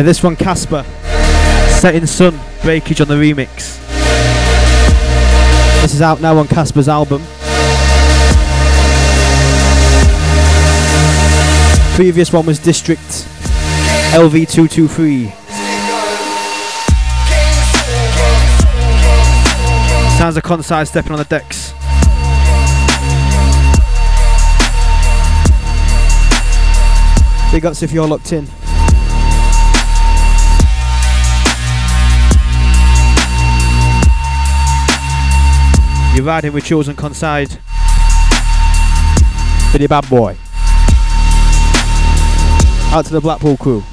This 0.06 0.22
one, 0.22 0.36
Casper. 0.36 0.84
Setting 1.80 2.06
Sun, 2.06 2.40
breakage 2.62 3.02
on 3.02 3.08
the 3.08 3.16
remix. 3.16 3.82
This 5.82 5.96
is 5.96 6.02
out 6.02 6.22
now 6.22 6.38
on 6.38 6.48
Casper's 6.48 6.88
album. 6.88 7.22
Previous 11.96 12.32
one 12.32 12.46
was 12.46 12.60
District 12.60 13.02
LV223. 14.12 15.32
Sounds 20.18 20.38
of 20.38 20.44
Conside 20.44 20.88
stepping 20.88 21.14
on 21.14 21.18
the 21.18 21.26
decks. 21.26 21.74
Big 27.52 27.66
ups 27.66 27.82
if 27.82 27.92
you're 27.92 28.08
locked 28.08 28.34
in. 28.34 28.48
You're 36.16 36.24
riding 36.24 36.54
with 36.54 36.64
Chosen 36.64 36.96
Conside. 36.96 37.50
Billy 39.74 39.86
Bad 39.86 40.10
Boy. 40.10 40.38
Out 42.94 43.04
to 43.08 43.12
the 43.12 43.20
Blackpool 43.20 43.58
crew. 43.58 43.84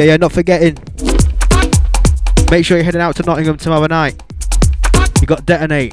Yeah, 0.00 0.06
yeah, 0.06 0.16
not 0.16 0.32
forgetting. 0.32 0.78
Make 2.50 2.64
sure 2.64 2.78
you're 2.78 2.84
heading 2.84 3.02
out 3.02 3.16
to 3.16 3.22
Nottingham 3.22 3.58
tomorrow 3.58 3.86
night. 3.86 4.18
You 5.20 5.26
got 5.26 5.44
Detonate. 5.44 5.92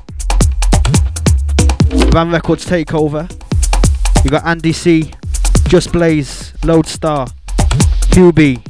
RAM 2.13 2.31
Records 2.31 2.65
Takeover. 2.65 3.29
You 4.23 4.29
got 4.31 4.45
Andy 4.45 4.71
C, 4.71 5.11
Just 5.67 5.91
Blaze, 5.91 6.53
Loadstar, 6.61 7.29
QB, 8.13 8.61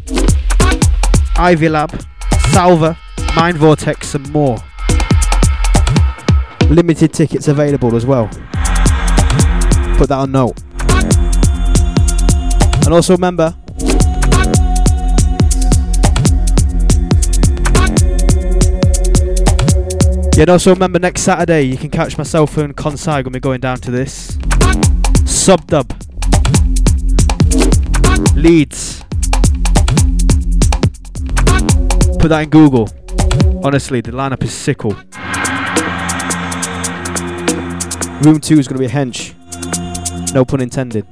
Ivy 1.38 1.70
Lab, 1.70 2.02
Salva, 2.48 2.98
Mind 3.36 3.58
Vortex, 3.58 4.16
and 4.16 4.28
more. 4.32 4.58
Limited 6.68 7.14
tickets 7.14 7.48
available 7.48 7.96
as 7.96 8.08
well. 8.08 8.28
Put 10.00 10.10
that 10.10 10.18
on 10.18 10.32
note. 10.32 10.60
And 12.86 12.92
also 12.92 13.14
remember, 13.14 13.56
Yeah, 20.38 20.46
also 20.52 20.72
remember 20.72 21.00
next 21.00 21.22
Saturday 21.22 21.64
you 21.64 21.78
can 21.78 21.90
catch 21.90 22.16
myself 22.16 22.58
and 22.58 22.78
Consai 22.78 23.24
when 23.24 23.34
we're 23.34 23.40
going 23.40 23.60
down 23.60 23.78
to 23.78 23.90
this. 23.90 24.38
Sub 25.26 25.66
dub. 25.66 25.90
Leeds. 28.36 29.04
Put 32.20 32.30
that 32.30 32.42
in 32.44 32.50
Google. 32.52 32.88
Honestly, 33.64 34.00
the 34.02 34.12
lineup 34.12 34.44
is 34.44 34.54
sickle. 34.54 34.94
Room 38.22 38.40
2 38.40 38.60
is 38.60 38.68
to 38.68 38.76
be 38.76 38.86
a 38.86 38.90
hench. 38.90 39.34
No 40.36 40.46
pun 40.46 40.62
intended. 40.62 41.08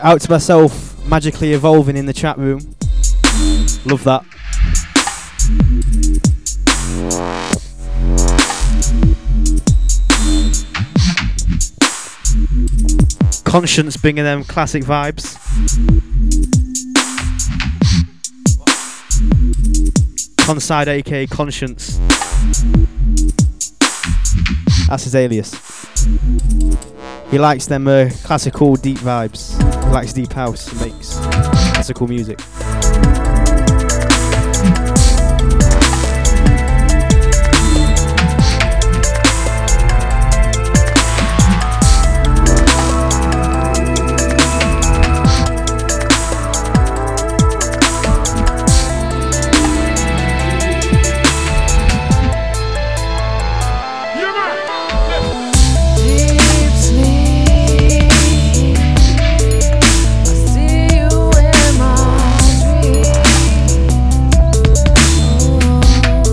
Yeah, 0.00 0.12
out 0.12 0.20
to 0.22 0.30
myself, 0.30 1.06
magically 1.06 1.52
evolving 1.52 1.96
in 1.96 2.06
the 2.06 2.12
chat 2.12 2.38
room. 2.38 2.58
Love 3.84 4.04
that. 4.04 4.24
Conscience 13.44 13.96
bringing 13.96 14.24
them 14.24 14.44
classic 14.44 14.84
vibes. 14.84 15.36
Conside, 20.38 20.88
aka 20.88 21.26
Conscience. 21.26 21.98
That's 24.88 25.04
his 25.04 25.14
alias. 25.14 25.54
He 27.30 27.38
likes 27.38 27.66
them 27.66 27.86
uh, 27.86 28.10
classical 28.24 28.76
deep 28.76 28.98
vibes. 28.98 29.69
Likes 29.90 30.12
deep 30.12 30.32
house. 30.32 30.72
Makes 30.80 31.16
classical 31.16 32.06
music. 32.06 32.38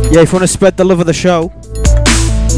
Yeah, 0.10 0.22
if 0.22 0.30
you 0.32 0.40
want 0.40 0.44
to 0.44 0.48
spread 0.48 0.78
the 0.78 0.86
love 0.86 1.00
of 1.02 1.06
the 1.06 1.14
show, 1.14 1.50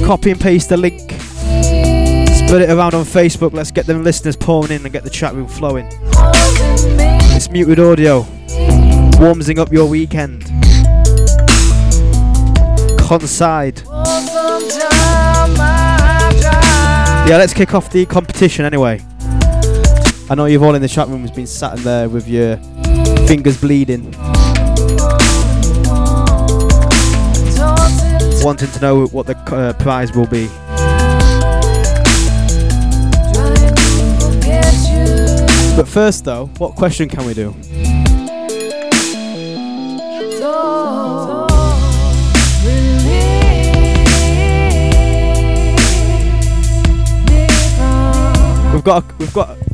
copy 0.06 0.30
and 0.32 0.40
paste 0.40 0.70
the 0.70 0.78
link. 0.78 1.12
Spread 1.12 2.62
it 2.62 2.70
around 2.70 2.94
on 2.94 3.04
Facebook. 3.04 3.54
Let's 3.54 3.72
get 3.72 3.88
them 3.88 4.04
listeners 4.04 4.36
pouring 4.36 4.72
in 4.72 4.84
and 4.84 4.94
get 4.94 5.04
the 5.04 5.10
chat 5.10 5.34
room 5.34 5.48
flowing. 5.48 5.88
It's 7.36 7.50
muted 7.50 7.80
audio. 7.80 8.26
Warming 9.20 9.60
up 9.60 9.72
your 9.72 9.88
weekend. 9.90 10.46
Conside. 13.00 13.82
Yeah, 17.28 17.38
let's 17.38 17.54
kick 17.54 17.74
off 17.74 17.90
the 17.92 18.06
competition 18.06 18.66
anyway. 18.66 19.02
I 20.30 20.36
know 20.36 20.46
you've 20.46 20.62
all 20.62 20.76
in 20.76 20.82
the 20.82 20.88
chat 20.88 21.08
room 21.08 21.22
has 21.22 21.32
been 21.32 21.48
sat 21.48 21.78
in 21.78 21.84
there 21.84 22.08
with 22.08 22.28
your 22.28 22.58
fingers 23.28 23.60
bleeding, 23.60 24.14
wanting 28.44 28.72
to 28.72 28.80
know 28.80 29.06
what 29.08 29.26
the 29.26 29.38
uh, 29.54 29.74
prize 29.74 30.14
will 30.14 30.28
be. 30.28 30.48
But 35.76 35.88
first, 35.88 36.26
though, 36.26 36.48
what 36.58 36.76
question 36.76 37.08
can 37.08 37.26
we 37.26 37.34
do? 37.34 37.52
We've 48.74 48.84
got, 48.84 49.04
a, 49.04 49.16
we've 49.18 49.34
got. 49.34 49.69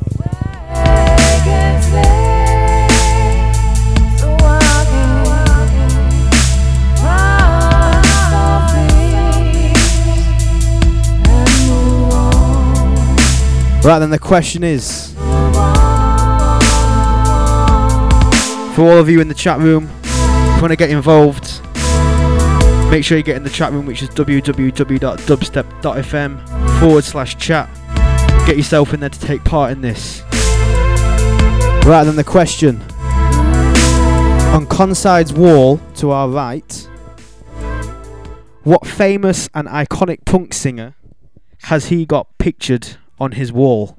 Right 13.86 14.00
then, 14.00 14.10
the 14.10 14.18
question 14.18 14.64
is 14.64 15.14
for 18.74 18.82
all 18.82 18.98
of 18.98 19.08
you 19.08 19.22
in 19.22 19.28
the 19.28 19.36
chat 19.36 19.60
room, 19.60 19.92
if 20.04 20.56
you 20.56 20.62
want 20.62 20.72
to 20.72 20.76
get 20.76 20.90
involved, 20.90 21.62
make 22.90 23.06
sure 23.06 23.16
you 23.16 23.24
get 23.24 23.38
in 23.38 23.44
the 23.44 23.52
chat 23.52 23.72
room, 23.72 23.86
which 23.86 24.02
is 24.02 24.10
www.dubstep.fm 24.10 26.80
forward 26.80 27.04
slash 27.04 27.38
chat. 27.38 27.70
Get 28.48 28.58
yourself 28.58 28.92
in 28.92 29.02
there 29.02 29.10
to 29.10 29.20
take 29.20 29.44
part 29.44 29.72
in 29.72 29.82
this. 29.82 30.24
Right 31.86 32.06
then, 32.06 32.16
the 32.16 32.26
question 32.26 32.82
on 34.52 34.66
Conside's 34.66 35.32
wall 35.32 35.80
to 35.98 36.10
our 36.10 36.28
right, 36.28 36.90
what 38.64 38.88
famous 38.88 39.48
and 39.54 39.68
iconic 39.68 40.26
punk 40.26 40.56
singer 40.56 40.96
has 41.66 41.90
he 41.90 42.08
got 42.08 42.36
pictured 42.40 42.98
on 43.20 43.32
his 43.34 43.52
wall? 43.52 43.98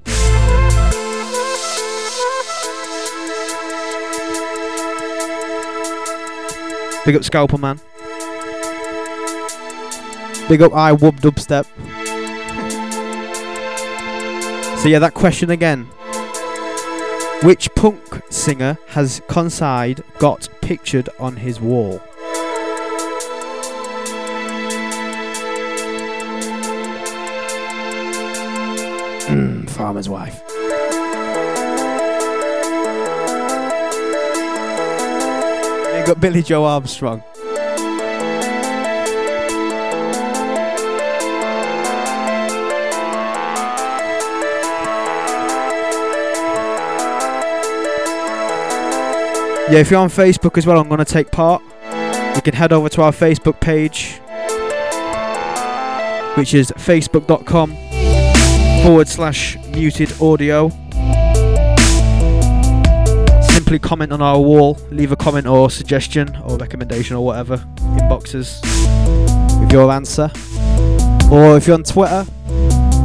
Big 7.05 7.15
up 7.15 7.23
Scalper 7.23 7.57
Man. 7.57 7.79
Big 10.49 10.61
up 10.61 10.73
I 10.73 10.93
Wub 10.93 11.19
Dubstep. 11.21 11.65
So 14.79 14.89
yeah, 14.89 14.99
that 14.99 15.13
question 15.13 15.49
again. 15.49 15.85
Which 17.43 17.73
punk 17.75 18.21
singer 18.29 18.77
has 18.87 19.21
Conside 19.27 20.03
got 20.19 20.49
pictured 20.61 21.07
on 21.19 21.37
his 21.37 21.61
wall? 21.61 22.01
Mm, 29.27 29.69
farmer's 29.69 30.07
wife. 30.07 30.41
Big 35.91 36.05
got 36.05 36.21
Billie 36.21 36.41
Joe 36.41 36.63
Armstrong. 36.63 37.21
Yeah, 49.69 49.79
if 49.79 49.91
you're 49.91 49.99
on 49.99 50.07
Facebook 50.07 50.57
as 50.57 50.65
well, 50.65 50.79
I'm 50.79 50.87
going 50.87 50.99
to 50.99 51.05
take 51.05 51.29
part. 51.31 51.61
You 52.35 52.41
can 52.41 52.53
head 52.53 52.71
over 52.71 52.87
to 52.87 53.01
our 53.01 53.11
Facebook 53.11 53.59
page, 53.59 54.19
which 56.37 56.53
is 56.53 56.71
facebook.com 56.77 57.86
forward 58.83 59.07
slash 59.07 59.57
muted 59.67 60.11
audio. 60.21 60.69
Simply 63.41 63.79
comment 63.79 64.11
on 64.11 64.21
our 64.21 64.39
wall, 64.39 64.77
leave 64.91 65.11
a 65.11 65.15
comment 65.15 65.47
or 65.47 65.69
suggestion 65.69 66.35
or 66.43 66.57
recommendation 66.57 67.15
or 67.15 67.25
whatever 67.25 67.55
in 67.79 68.07
boxes 68.09 68.59
with 69.59 69.71
your 69.71 69.91
answer. 69.91 70.31
Or 71.31 71.57
if 71.57 71.67
you're 71.67 71.75
on 71.75 71.83
Twitter, 71.83 72.25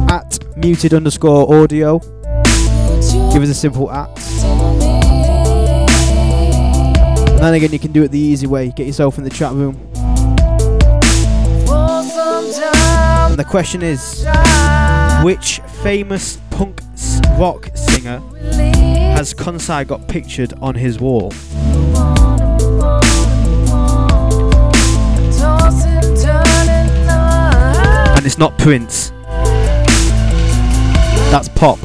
at 0.09 0.39
muted 0.55 0.93
underscore 0.93 1.53
audio, 1.53 1.99
give 1.99 3.41
us 3.41 3.49
a 3.49 3.53
simple 3.53 3.91
at. 3.91 4.09
And 7.27 7.39
then 7.39 7.53
again, 7.55 7.73
you 7.73 7.79
can 7.79 7.91
do 7.91 8.03
it 8.03 8.09
the 8.09 8.19
easy 8.19 8.47
way. 8.47 8.69
Get 8.69 8.87
yourself 8.87 9.17
in 9.17 9.25
the 9.25 9.29
chat 9.29 9.51
room. 9.51 9.75
And 13.33 13.39
the 13.39 13.43
question 13.43 13.81
is 13.81 14.23
which 15.23 15.61
famous 15.81 16.37
punk 16.49 16.81
rock 17.39 17.69
singer 17.75 18.19
has 19.15 19.33
Kansai 19.33 19.87
got 19.87 20.05
pictured 20.09 20.53
on 20.61 20.75
his 20.75 20.99
wall? 20.99 21.31
And 28.17 28.25
it's 28.25 28.37
not 28.37 28.57
Prince. 28.57 29.11
That's 31.31 31.47
pop. 31.47 31.79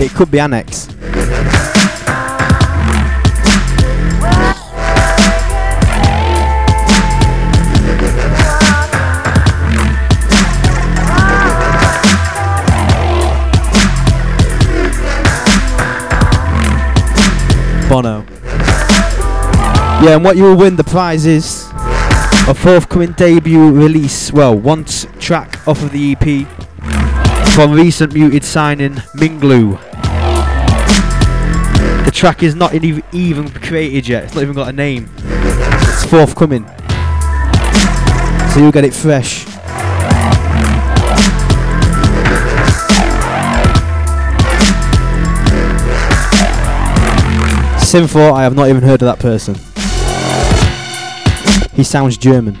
It 0.00 0.10
could 0.16 0.32
be 0.32 0.40
Annex. 0.40 0.89
Yeah, 20.02 20.16
and 20.16 20.24
what 20.24 20.38
you 20.38 20.44
will 20.44 20.56
win 20.56 20.76
the 20.76 20.84
prize 20.84 21.26
is 21.26 21.68
a 22.48 22.54
forthcoming 22.54 23.12
debut 23.12 23.70
release. 23.70 24.32
Well, 24.32 24.56
one 24.56 24.84
track 24.84 25.68
off 25.68 25.82
of 25.82 25.92
the 25.92 26.12
EP 26.12 26.48
from 27.54 27.72
recent 27.72 28.14
muted 28.14 28.42
signing 28.42 28.94
Minglu. 29.14 29.78
The 32.06 32.10
track 32.10 32.42
is 32.42 32.54
not 32.54 32.72
even 32.74 33.50
created 33.50 34.08
yet. 34.08 34.24
It's 34.24 34.34
not 34.34 34.40
even 34.42 34.54
got 34.54 34.70
a 34.70 34.72
name. 34.72 35.10
It's 35.18 36.06
forthcoming, 36.06 36.66
so 38.54 38.60
you'll 38.60 38.72
get 38.72 38.84
it 38.84 38.94
fresh. 38.94 39.44
Synfor, 47.84 48.32
I 48.32 48.44
have 48.44 48.54
not 48.54 48.68
even 48.70 48.82
heard 48.82 49.02
of 49.02 49.06
that 49.06 49.18
person. 49.18 49.56
He 51.74 51.84
sounds 51.84 52.18
German. 52.18 52.58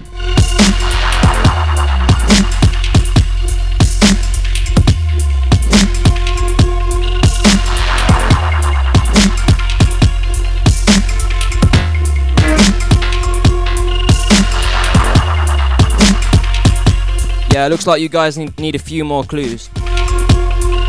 Yeah, 17.52 17.66
it 17.66 17.70
looks 17.70 17.86
like 17.86 18.00
you 18.00 18.08
guys 18.08 18.38
need, 18.38 18.58
need 18.58 18.74
a 18.74 18.78
few 18.78 19.04
more 19.04 19.24
clues. 19.24 19.68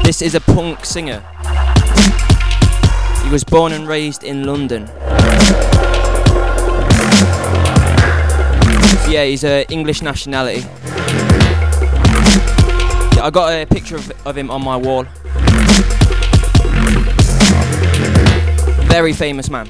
This 0.04 0.22
is 0.22 0.36
a 0.36 0.40
punk 0.40 0.86
singer. 0.86 1.22
He 3.24 3.30
was 3.30 3.44
born 3.44 3.74
and 3.74 3.88
raised 3.88 4.24
in 4.24 4.46
London. 4.46 4.88
Yeah, 9.10 9.26
he's 9.26 9.44
a 9.44 9.66
English 9.72 10.02
nationality. 10.02 10.66
I 13.22 13.30
got 13.32 13.54
a 13.54 13.66
picture 13.66 13.96
of, 13.96 14.12
of 14.26 14.38
him 14.38 14.50
on 14.50 14.64
my 14.64 14.76
wall. 14.76 15.06
Very 18.88 19.14
famous 19.14 19.50
man. 19.50 19.70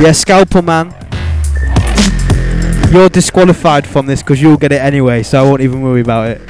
Yeah, 0.00 0.12
Scalpel 0.12 0.62
Man. 0.62 0.94
You're 2.92 3.08
disqualified 3.08 3.84
from 3.84 4.06
this 4.06 4.22
because 4.22 4.40
you'll 4.40 4.56
get 4.56 4.70
it 4.70 4.80
anyway, 4.80 5.24
so 5.24 5.44
I 5.44 5.48
won't 5.48 5.60
even 5.60 5.82
worry 5.82 6.02
about 6.02 6.28
it. 6.28 6.40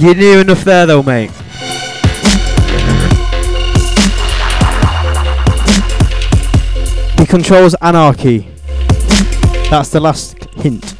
You're 0.00 0.14
near 0.14 0.40
enough 0.42 0.62
there 0.64 0.86
though, 0.86 1.02
mate. 1.02 1.32
He 7.18 7.26
controls 7.26 7.74
anarchy. 7.82 8.48
That's 9.70 9.88
the 9.88 9.98
last 10.00 10.44
hint. 10.54 10.93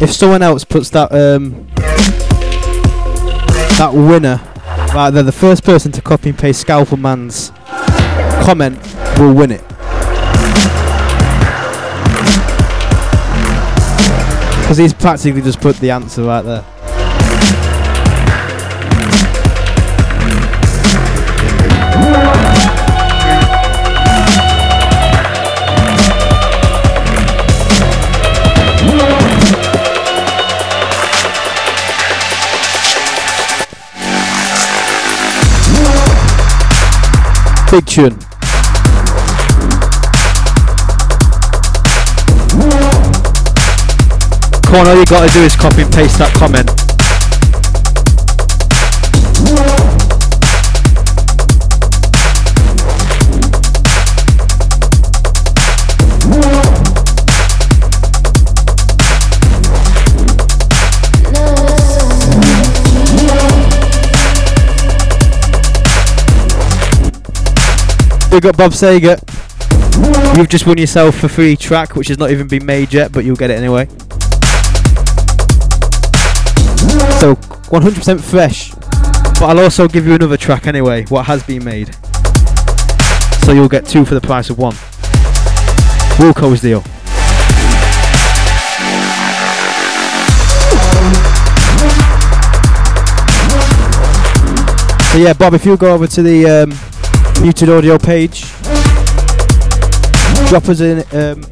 If 0.00 0.12
someone 0.12 0.42
else 0.42 0.64
puts 0.64 0.88
that 0.90 1.12
um 1.12 1.66
that 3.76 3.90
winner 3.92 4.40
right 4.94 5.10
there, 5.10 5.22
the 5.22 5.30
first 5.30 5.62
person 5.62 5.92
to 5.92 6.00
copy 6.00 6.30
and 6.30 6.38
paste 6.38 6.62
Scalpel 6.62 6.96
Man's 6.96 7.52
comment 8.42 8.78
will 9.18 9.34
win 9.34 9.52
it. 9.52 9.62
Because 14.62 14.78
he's 14.78 14.94
practically 14.94 15.42
just 15.42 15.60
put 15.60 15.76
the 15.76 15.90
answer 15.90 16.22
right 16.22 16.42
there. 16.42 16.64
Big 37.70 37.86
tune. 37.86 38.18
Come 44.64 44.80
on, 44.80 44.88
all 44.88 44.96
you 44.96 45.06
gotta 45.06 45.32
do 45.32 45.42
is 45.44 45.54
copy 45.54 45.82
and 45.82 45.92
paste 45.92 46.18
that 46.18 46.32
comment. 46.34 46.89
Big 68.30 68.46
up 68.46 68.56
Bob 68.56 68.72
Sager. 68.72 69.16
You've 70.36 70.48
just 70.48 70.64
won 70.64 70.78
yourself 70.78 71.24
a 71.24 71.28
free 71.28 71.56
track, 71.56 71.96
which 71.96 72.06
has 72.08 72.18
not 72.18 72.30
even 72.30 72.46
been 72.46 72.64
made 72.64 72.94
yet, 72.94 73.10
but 73.10 73.24
you'll 73.24 73.34
get 73.34 73.50
it 73.50 73.58
anyway. 73.58 73.86
So 77.18 77.34
100% 77.34 78.20
fresh, 78.20 78.70
but 79.40 79.42
I'll 79.42 79.58
also 79.58 79.88
give 79.88 80.06
you 80.06 80.14
another 80.14 80.36
track 80.36 80.68
anyway, 80.68 81.04
what 81.06 81.26
has 81.26 81.42
been 81.42 81.64
made. 81.64 81.92
So 83.44 83.52
you'll 83.52 83.68
get 83.68 83.84
two 83.84 84.04
for 84.04 84.14
the 84.14 84.20
price 84.20 84.48
of 84.48 84.58
one. 84.58 84.74
Wilco's 86.16 86.60
deal. 86.60 86.82
So 95.10 95.18
yeah, 95.18 95.32
Bob, 95.32 95.54
if 95.54 95.66
you 95.66 95.76
go 95.76 95.92
over 95.92 96.06
to 96.06 96.22
the 96.22 96.46
um, 96.46 96.99
muted 97.40 97.70
audio 97.70 97.96
page, 97.98 98.42
drop 100.48 100.68
us 100.68 100.80
in 100.80 100.98
um, 101.12 101.42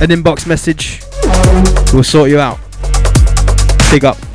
an 0.00 0.10
inbox 0.10 0.46
message. 0.46 1.00
We'll 1.92 2.04
sort 2.04 2.30
you 2.30 2.38
out. 2.38 2.58
Big 3.90 4.04
up. 4.04 4.29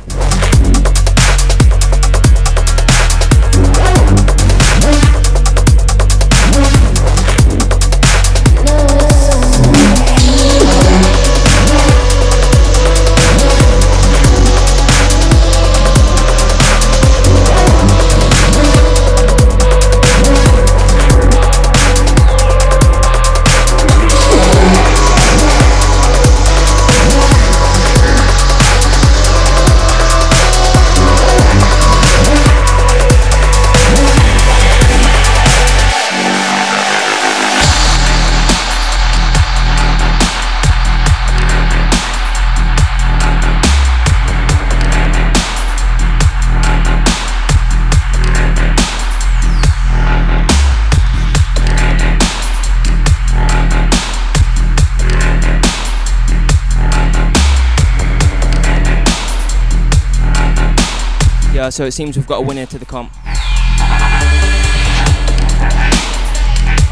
Yeah, 61.66 61.70
so 61.70 61.84
it 61.84 61.90
seems 61.90 62.16
we've 62.16 62.28
got 62.28 62.38
a 62.38 62.46
winner 62.46 62.64
to 62.64 62.78
the 62.78 62.86
comp. 62.86 63.10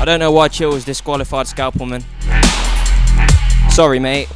I 0.01 0.03
don't 0.05 0.19
know 0.19 0.33
why 0.33 0.49
Chill 0.49 0.71
was 0.71 0.85
disqualified 0.85 1.47
Scalpelman. 1.47 2.03
Sorry, 3.71 4.01
mate. 4.01 4.27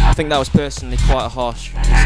I 0.00 0.14
think 0.16 0.30
that 0.30 0.38
was 0.38 0.48
personally 0.48 0.96
quite 1.06 1.26
a 1.26 1.28
harsh 1.28 1.74
decision. 1.74 1.98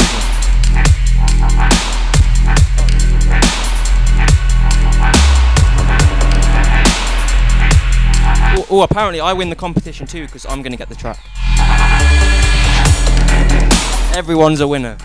Oh, 8.68 8.82
apparently 8.82 9.20
I 9.20 9.32
win 9.34 9.50
the 9.50 9.56
competition 9.56 10.08
too 10.08 10.26
because 10.26 10.44
I'm 10.46 10.62
going 10.62 10.72
to 10.72 10.78
get 10.78 10.88
the 10.88 10.96
track. 10.96 11.20
Everyone's 14.14 14.60
a 14.60 14.68
winner. 14.68 14.98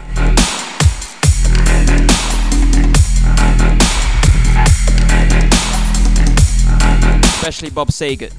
Especially 7.23 7.69
Bob 7.69 7.91
Saget. 7.93 8.33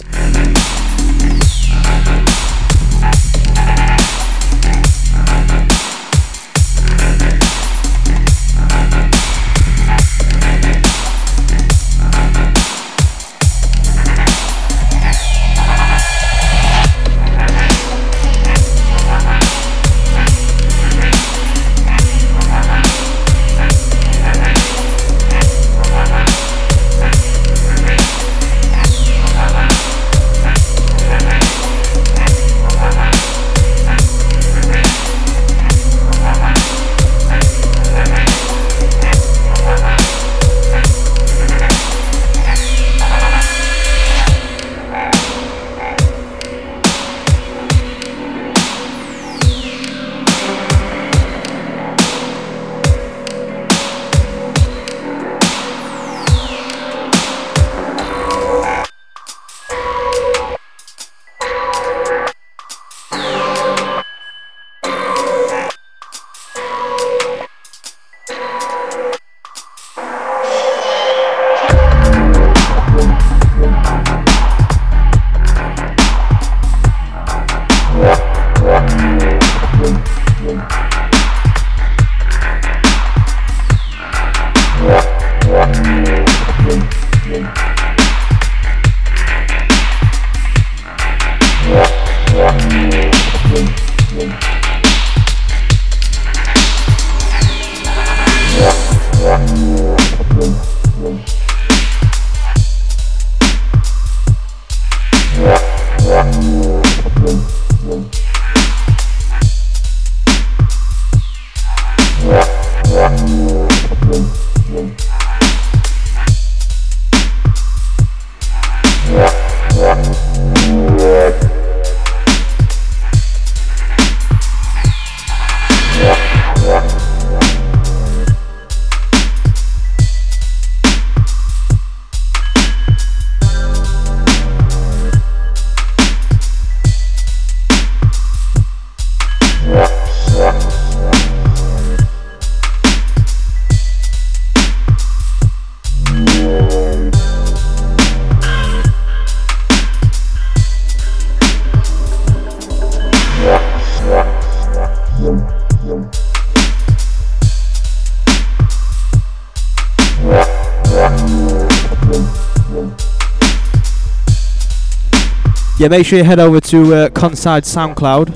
Yeah, 165.88 165.96
make 165.96 166.04
sure 166.04 166.18
you 166.18 166.24
head 166.24 166.38
over 166.38 166.60
to 166.60 166.94
uh, 166.94 167.08
Conside 167.08 167.62
SoundCloud. 167.62 168.28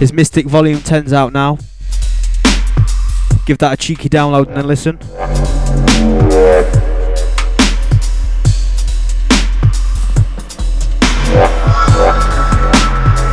His 0.00 0.12
Mystic 0.12 0.46
Volume 0.46 0.80
10's 0.80 1.12
out 1.12 1.32
now. 1.32 1.58
Give 3.46 3.56
that 3.58 3.74
a 3.74 3.76
cheeky 3.76 4.08
download 4.08 4.48
and 4.48 4.56
then 4.56 4.66
listen. 4.66 4.98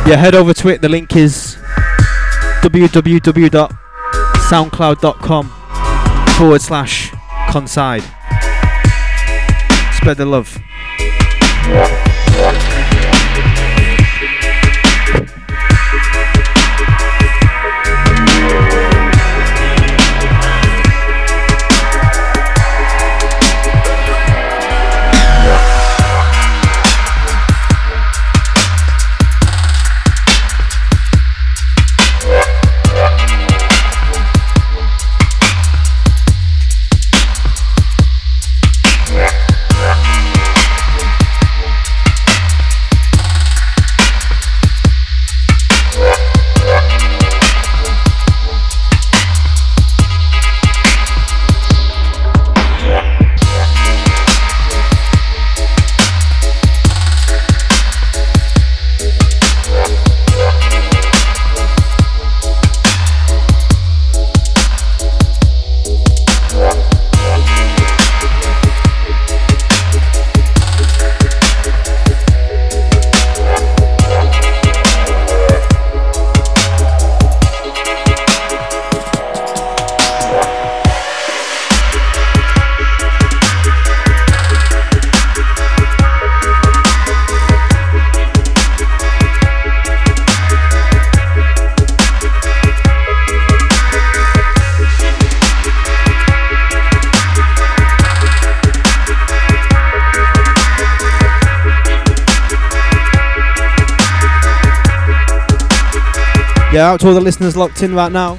Yeah, 0.06 0.16
head 0.16 0.36
over 0.36 0.54
to 0.54 0.68
it. 0.68 0.80
The 0.80 0.88
link 0.88 1.16
is 1.16 1.56
www.soundcloud.com 2.62 5.52
forward 6.38 6.62
slash 6.62 7.10
conside. 7.50 8.04
Spread 9.92 10.18
the 10.18 10.24
love. 10.24 10.56
Out 106.92 107.00
to 107.00 107.08
all 107.08 107.14
the 107.14 107.22
listeners 107.22 107.56
locked 107.56 107.82
in 107.82 107.94
right 107.94 108.12
now. 108.12 108.36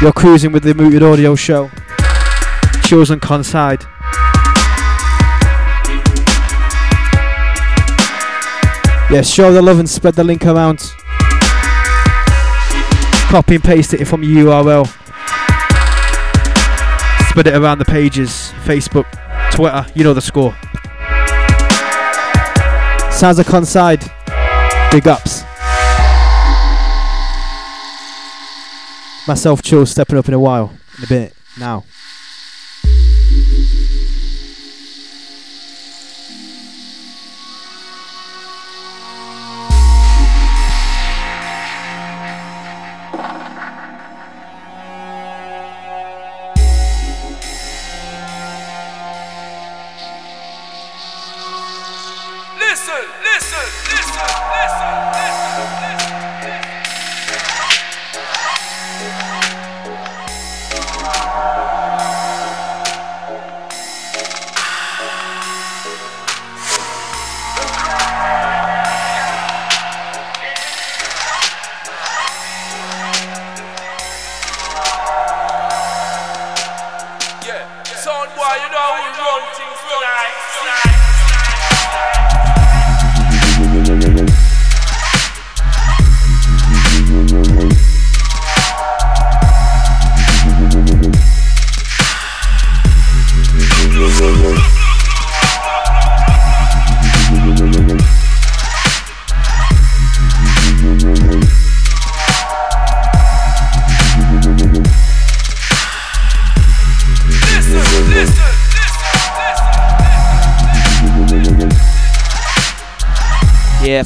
You're 0.00 0.10
cruising 0.10 0.52
with 0.52 0.62
the 0.62 0.72
Muted 0.72 1.02
Audio 1.02 1.34
Show. 1.34 1.70
Shows 2.82 3.10
on 3.10 3.20
Conside. 3.20 3.82
Yeah, 9.10 9.20
show 9.20 9.52
the 9.52 9.60
love 9.60 9.78
and 9.78 9.86
spread 9.86 10.14
the 10.14 10.24
link 10.24 10.46
around. 10.46 10.78
Copy 13.28 13.56
and 13.56 13.64
paste 13.64 13.92
it 13.92 14.06
from 14.06 14.22
your 14.22 14.46
URL. 14.46 14.86
Spread 17.28 17.48
it 17.48 17.54
around 17.54 17.80
the 17.80 17.84
pages 17.84 18.50
Facebook, 18.64 19.04
Twitter, 19.52 19.84
you 19.94 20.04
know 20.04 20.14
the 20.14 20.22
score. 20.22 20.56
Sounds 23.12 23.38
of 23.38 23.44
Conside. 23.44 24.10
Big 24.90 25.06
ups. 25.06 25.44
Myself, 29.30 29.62
Chill, 29.62 29.86
stepping 29.86 30.18
up 30.18 30.26
in 30.26 30.34
a 30.34 30.40
while. 30.40 30.72
In 30.98 31.04
a 31.04 31.06
bit. 31.06 31.36
Now. 31.56 31.84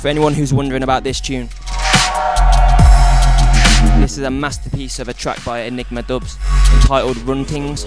For 0.05 0.09
anyone 0.09 0.35
who's 0.35 0.53
wondering 0.53 0.83
about 0.83 1.03
this 1.03 1.19
tune, 1.19 1.49
this 4.03 4.19
is 4.19 4.25
a 4.25 4.31
masterpiece 4.31 4.99
of 4.99 5.09
a 5.09 5.15
track 5.15 5.43
by 5.47 5.61
Enigma 5.61 6.03
Dubs 6.03 6.37
entitled 6.75 7.17
Runtings. 7.25 7.87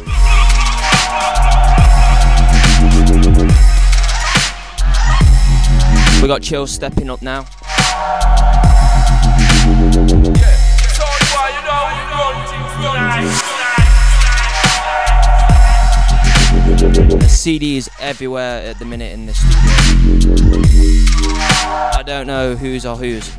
We 6.19 6.27
got 6.27 6.41
Chill 6.41 6.65
stepping 6.65 7.11
up 7.11 7.21
now. 7.21 7.43
Son 12.81 13.56
is 17.77 17.89
everywhere 17.99 18.61
at 18.61 18.79
the 18.79 18.85
minute 18.85 19.13
in 19.13 19.25
this 19.25 19.37
studio. 19.37 19.57
I 21.93 22.03
don't 22.05 22.27
know 22.27 22.55
whose 22.55 22.85
are 22.85 22.95
whose. 22.95 23.35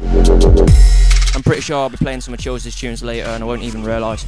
I'm 1.35 1.43
pretty 1.43 1.61
sure 1.61 1.77
I'll 1.77 1.91
be 1.91 1.97
playing 1.97 2.21
some 2.21 2.35
of 2.35 2.41
Chill's 2.41 2.65
tunes 2.75 3.03
later 3.03 3.27
and 3.27 3.43
I 3.43 3.47
won't 3.47 3.63
even 3.63 3.85
realise. 3.85 4.25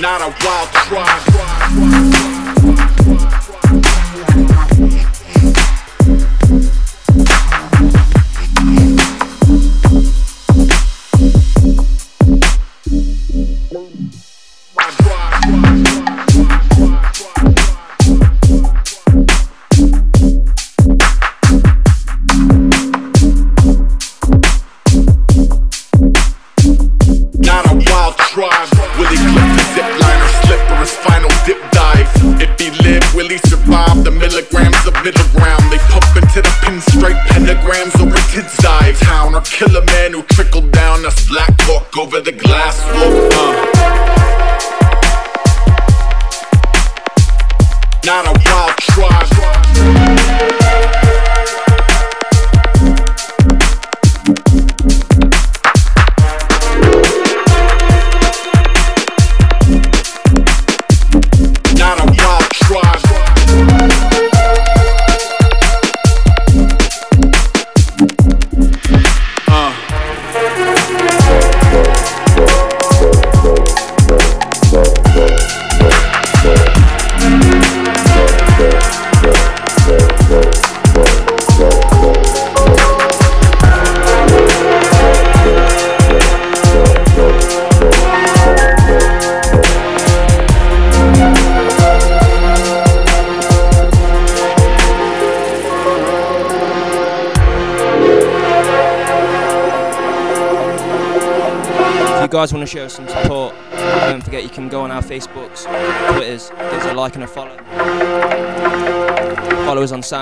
Not 0.00 0.20
a 0.20 0.32
wild 0.46 0.68
trot. 0.72 1.27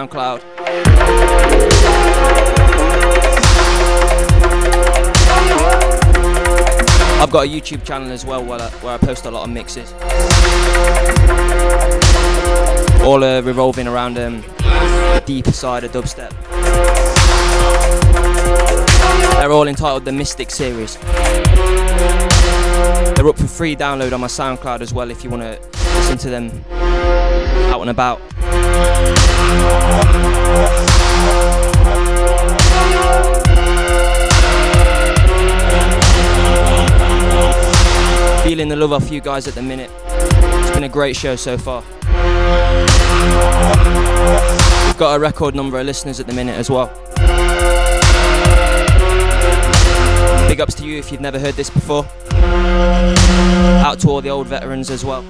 SoundCloud. 0.06 0.42
I've 7.20 7.30
got 7.30 7.46
a 7.46 7.48
YouTube 7.48 7.84
channel 7.84 8.12
as 8.12 8.24
well 8.24 8.44
where 8.44 8.60
I, 8.60 8.68
where 8.68 8.94
I 8.94 8.98
post 8.98 9.24
a 9.26 9.30
lot 9.30 9.44
of 9.44 9.50
mixes. 9.50 9.92
All 13.02 13.24
uh, 13.24 13.40
revolving 13.42 13.88
around 13.88 14.18
um, 14.18 14.42
the 14.58 15.22
deeper 15.26 15.52
side 15.52 15.84
of 15.84 15.92
dubstep. 15.92 16.30
They're 19.38 19.52
all 19.52 19.68
entitled 19.68 20.04
the 20.04 20.12
Mystic 20.12 20.50
series. 20.50 20.96
They're 23.16 23.28
up 23.28 23.38
for 23.38 23.46
free 23.46 23.74
download 23.74 24.12
on 24.12 24.20
my 24.20 24.26
SoundCloud 24.26 24.80
as 24.82 24.92
well 24.92 25.10
if 25.10 25.24
you 25.24 25.30
want 25.30 25.42
to 25.42 25.58
listen 25.96 26.18
to 26.18 26.30
them 26.30 26.64
out 27.72 27.80
and 27.80 27.90
about. 27.90 28.20
Feeling 38.42 38.68
the 38.68 38.76
love 38.76 38.92
off 38.92 39.10
you 39.10 39.20
guys 39.20 39.48
at 39.48 39.54
the 39.54 39.62
minute. 39.62 39.90
It's 40.06 40.70
been 40.70 40.84
a 40.84 40.88
great 40.88 41.16
show 41.16 41.34
so 41.36 41.58
far. 41.58 41.82
We've 44.86 44.96
got 44.96 45.16
a 45.16 45.18
record 45.18 45.54
number 45.54 45.78
of 45.78 45.84
listeners 45.84 46.20
at 46.20 46.26
the 46.26 46.32
minute 46.32 46.56
as 46.56 46.70
well. 46.70 46.86
Big 50.48 50.60
ups 50.60 50.74
to 50.74 50.84
you 50.86 50.96
if 50.98 51.10
you've 51.10 51.20
never 51.20 51.38
heard 51.38 51.54
this 51.54 51.70
before. 51.70 52.06
Out 53.84 53.98
to 54.00 54.08
all 54.08 54.20
the 54.20 54.30
old 54.30 54.46
veterans 54.46 54.90
as 54.90 55.04
well. 55.04 55.22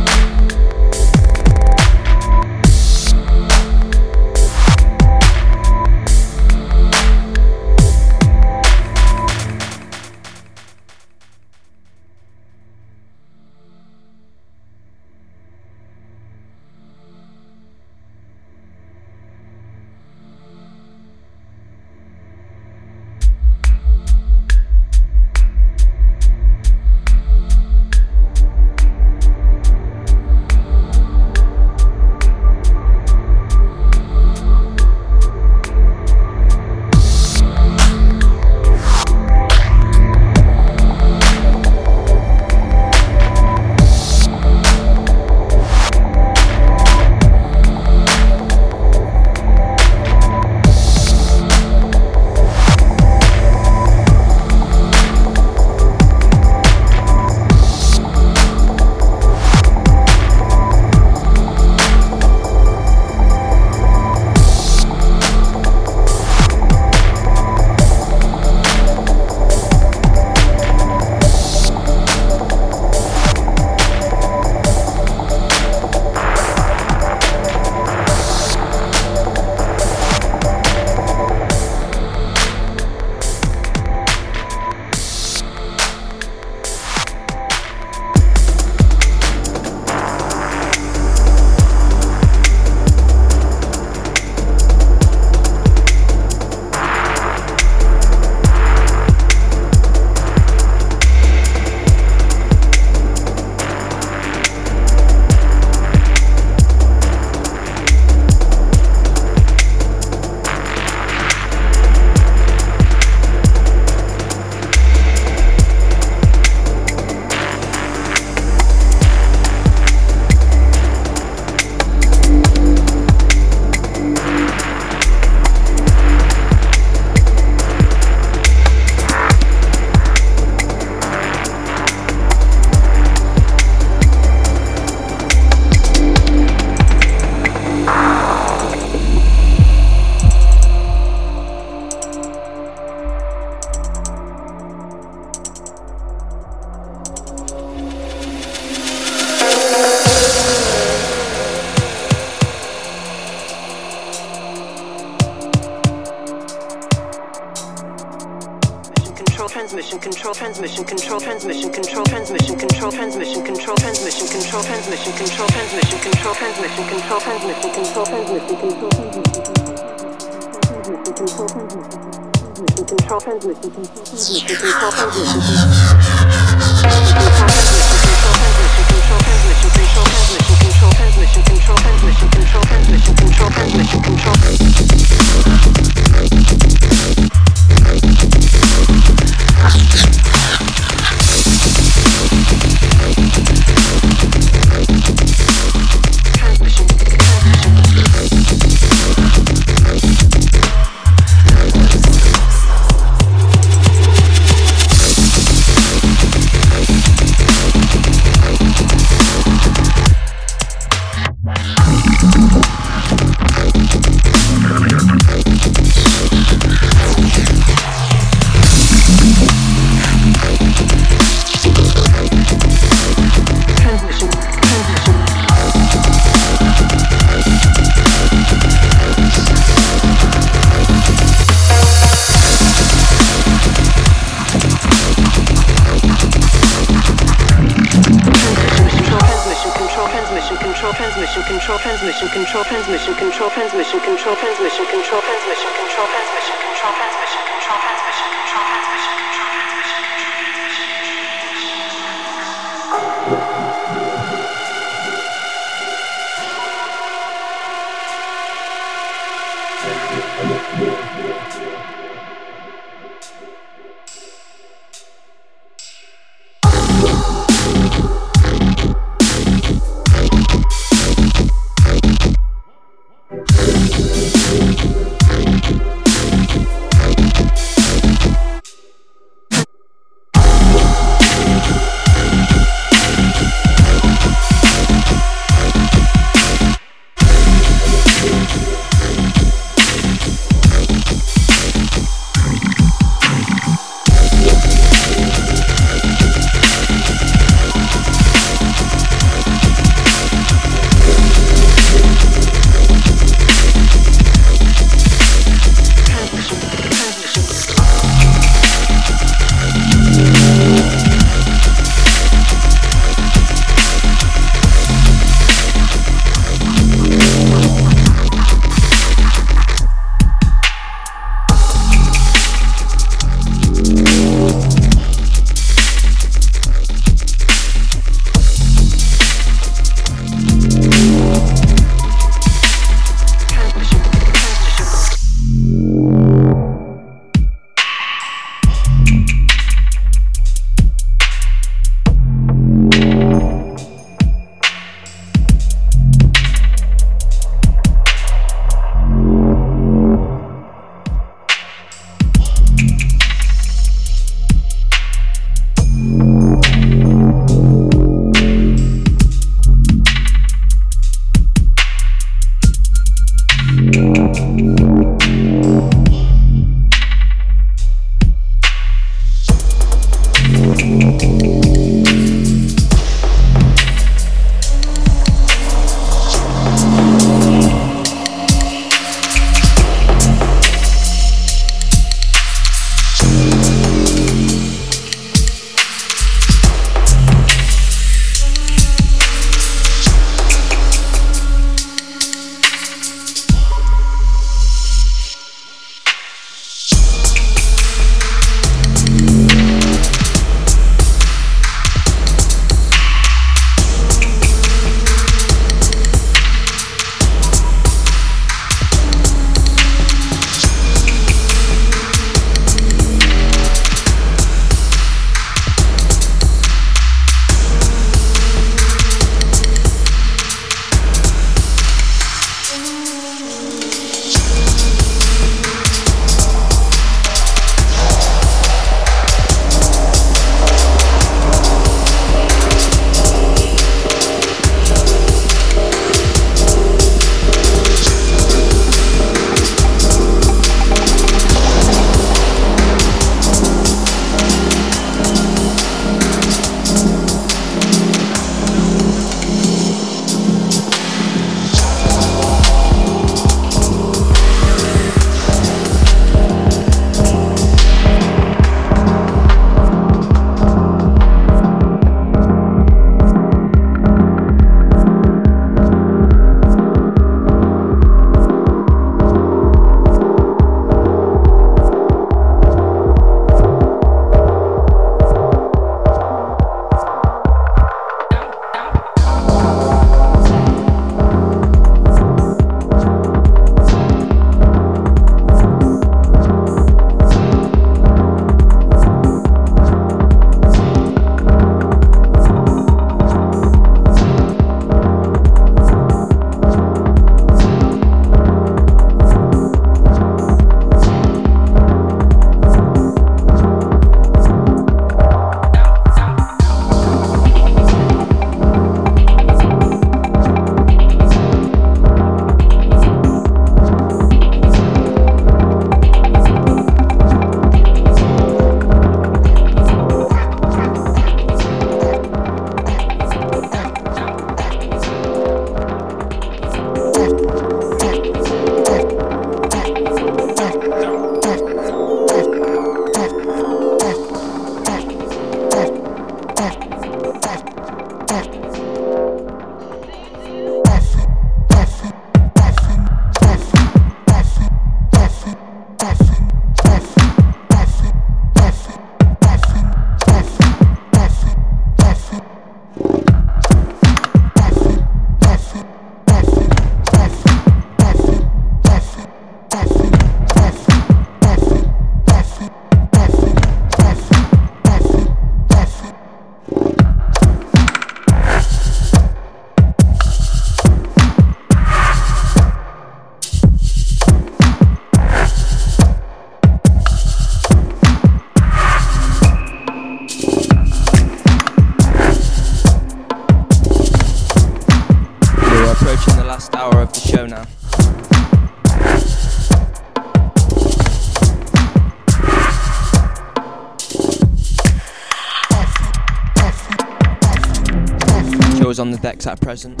Tribals 598.98 599.00
on 599.00 599.10
the 599.10 599.18
decks 599.18 599.46
at 599.46 599.60
present. 599.60 600.00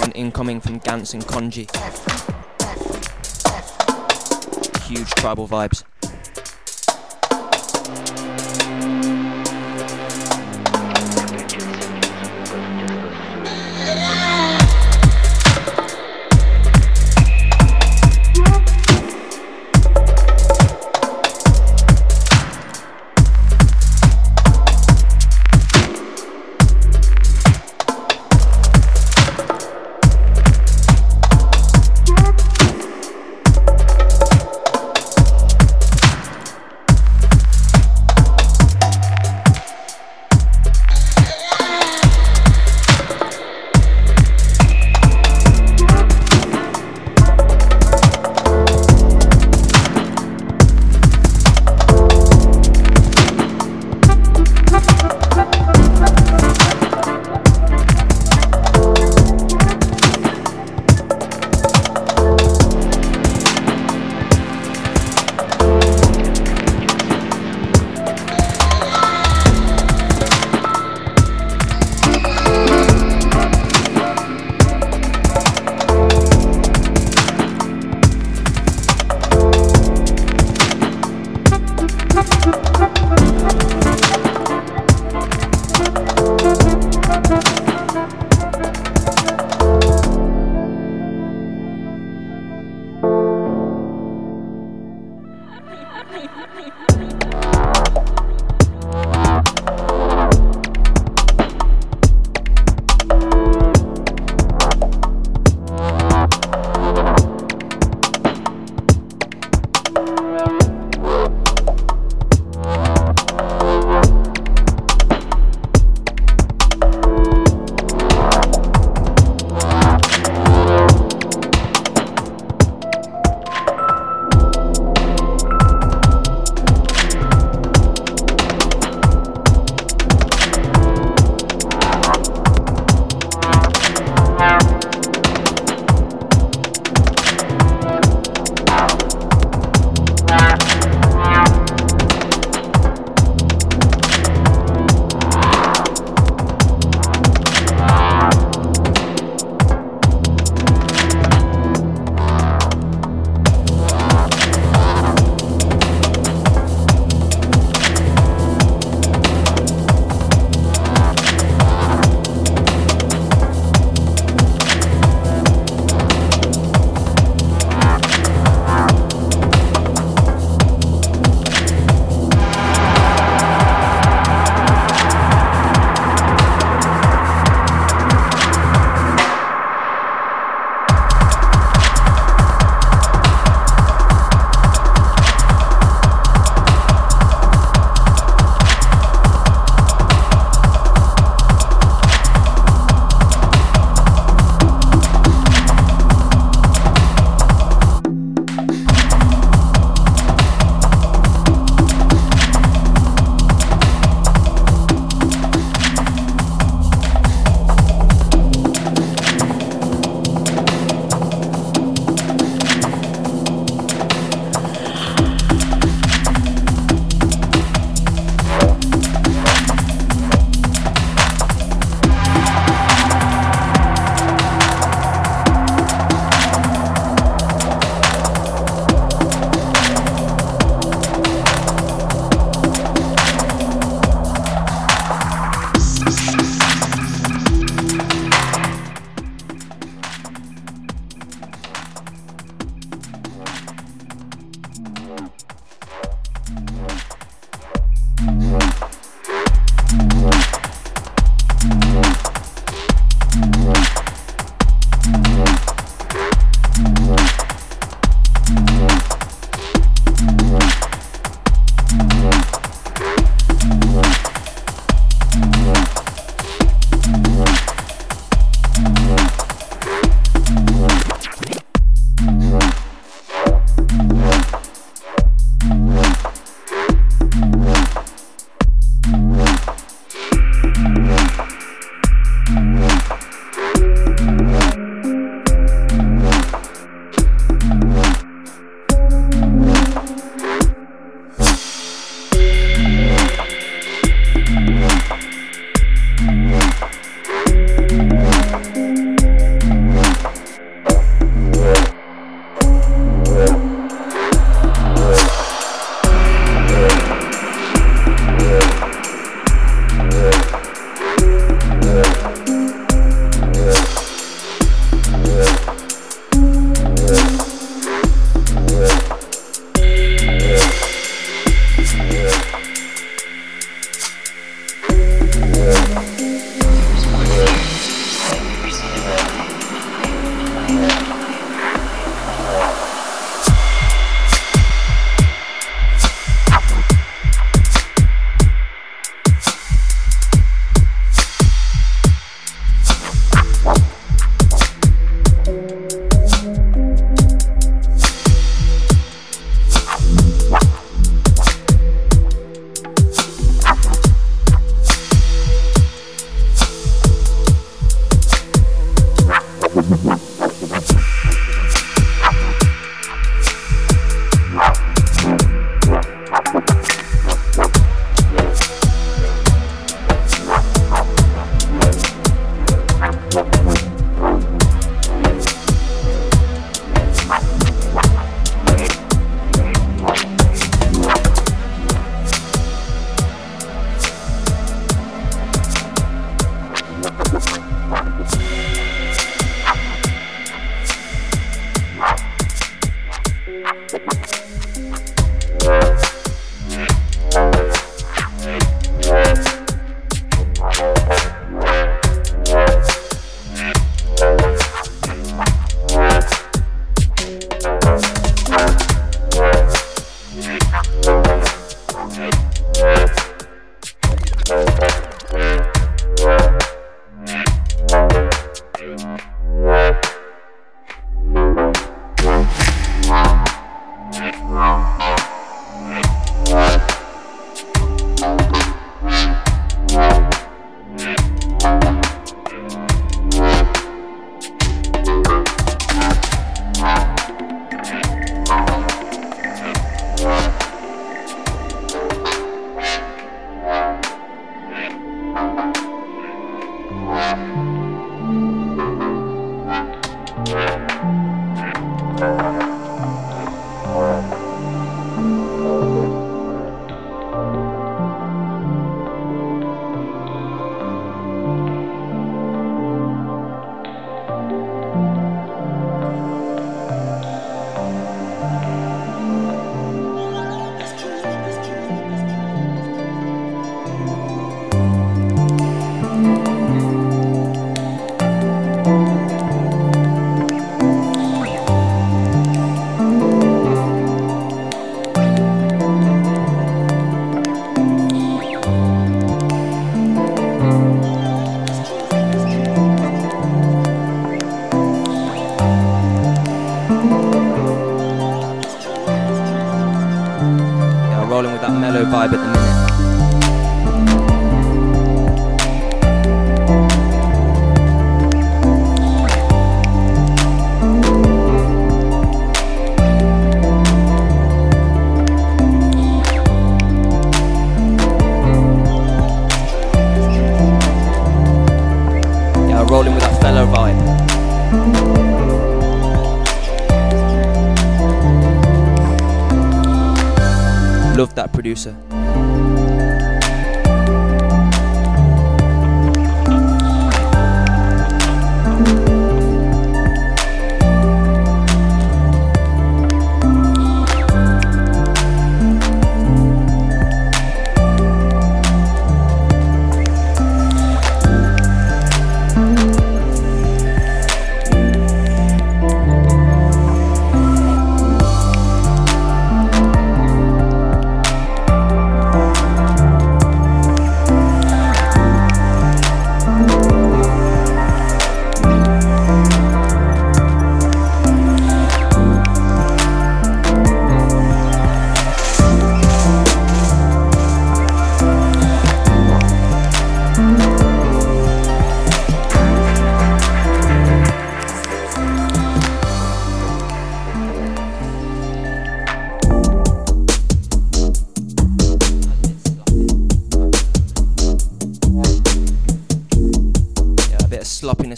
One 0.00 0.12
incoming 0.12 0.60
from 0.60 0.78
Gans 0.78 1.14
and 1.14 1.24
Konji. 1.24 1.68
Huge 4.86 5.10
tribal 5.10 5.48
vibes. 5.48 5.87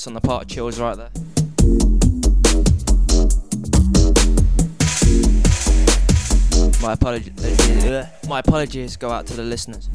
Sloppiness 0.01 0.07
on 0.07 0.15
the 0.15 0.21
part 0.21 0.43
of 0.45 0.49
Chills 0.49 0.81
right 0.81 0.97
there. 0.97 1.11
My 6.83 6.93
apologies. 6.95 7.85
Uh, 7.85 8.07
My 8.29 8.39
apologies 8.39 8.97
go 8.97 9.11
out 9.11 9.27
to 9.27 9.35
the 9.35 9.43
listeners. 9.43 9.89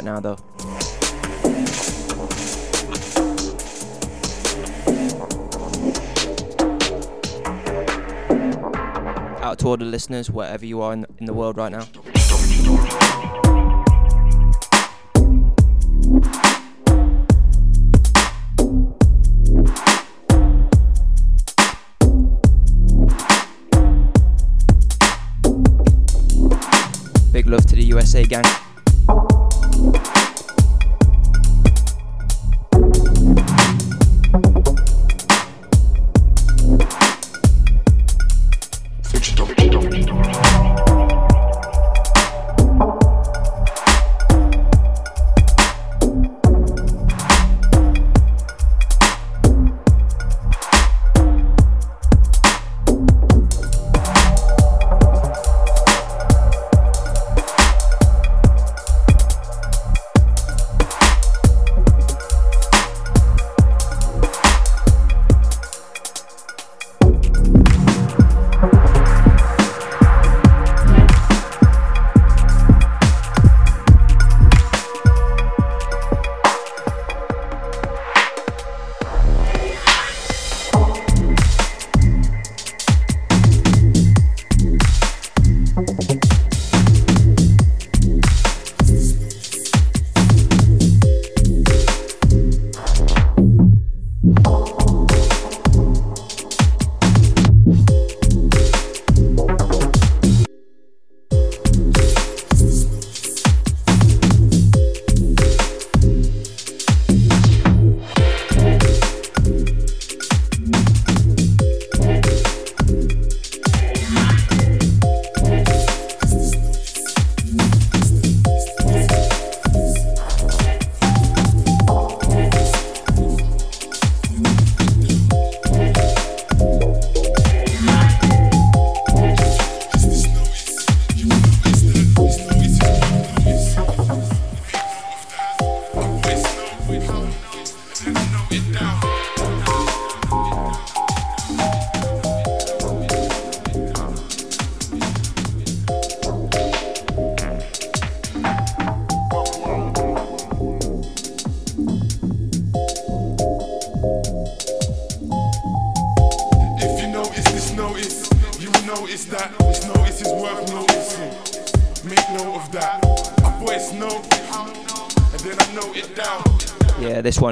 Right 0.00 0.04
now 0.04 0.20
though. 0.20 0.38
Out 9.42 9.58
to 9.58 9.66
all 9.68 9.76
the 9.76 9.84
listeners, 9.84 10.30
wherever 10.30 10.64
you 10.64 10.80
are 10.82 10.92
in, 10.92 11.06
in 11.18 11.26
the 11.26 11.32
world 11.34 11.56
right 11.56 11.72
now. 11.72 11.86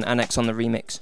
Annex 0.08 0.38
on 0.38 0.46
the 0.46 0.54
remix. 0.54 1.00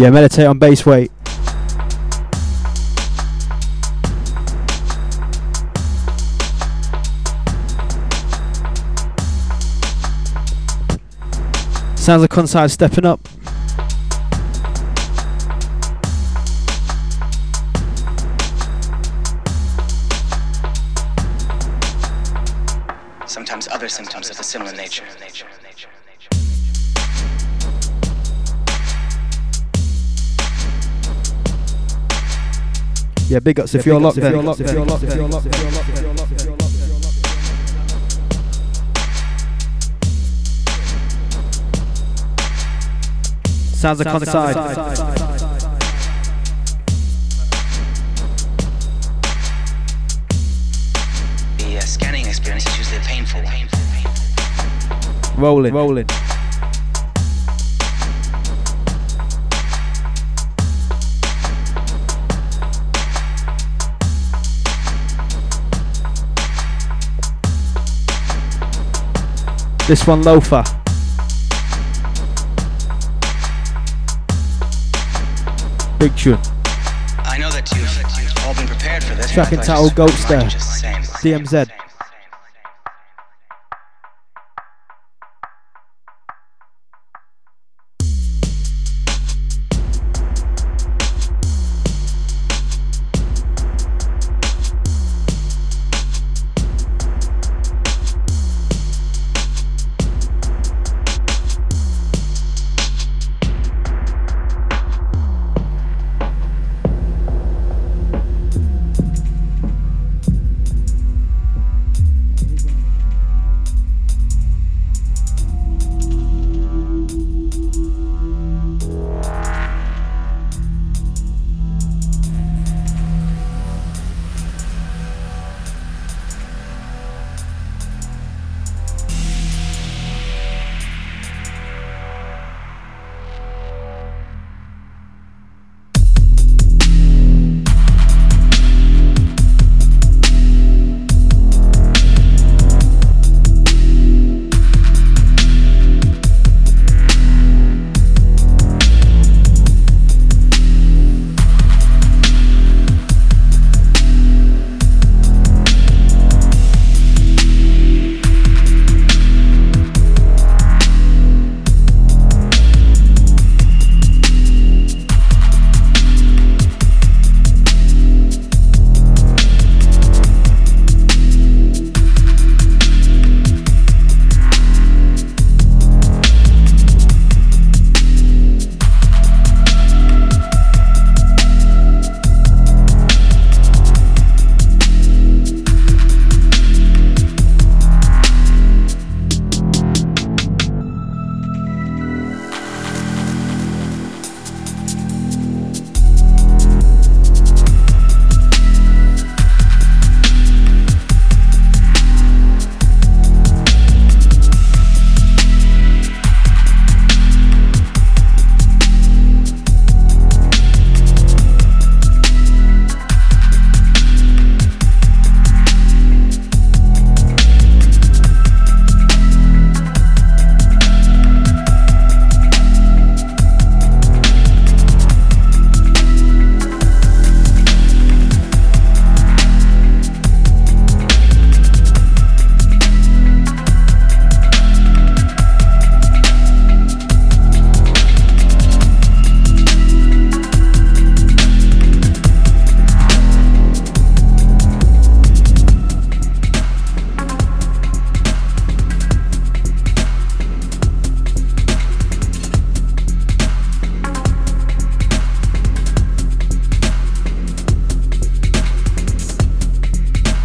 Yeah, 0.00 0.08
meditate 0.08 0.46
on 0.46 0.58
bass 0.58 0.86
weight. 0.86 1.12
Sounds 11.96 12.22
like 12.22 12.30
Conside's 12.30 12.72
stepping 12.72 13.04
up. 13.04 13.29
Yeah, 33.30 33.38
big 33.38 33.60
ups 33.60 33.76
if 33.76 33.86
you're 33.86 34.00
locked 34.00 34.18
in. 34.18 34.24
Sounds 43.72 44.00
like 44.00 44.08
Conside. 44.08 44.54
The 51.56 51.76
uh, 51.76 51.80
scanning 51.82 52.26
experience 52.26 52.66
is 52.66 52.78
usually 52.78 52.98
painful. 53.04 53.42
Rolling. 55.40 55.72
Rolling. 55.72 56.29
This 69.90 70.06
one, 70.06 70.22
Loefah. 70.22 70.64
Big 75.98 76.16
tune. 76.16 76.38
I 77.24 77.36
know 77.40 77.50
that 77.50 77.68
you've 77.74 78.46
all 78.46 78.54
been 78.54 78.68
prepared 78.68 79.02
for 79.02 79.16
this. 79.16 79.32
Track 79.32 79.52
entitled 79.52 79.96
Goat 79.96 80.12
Stare. 80.12 80.42
DMZ. 80.42 81.79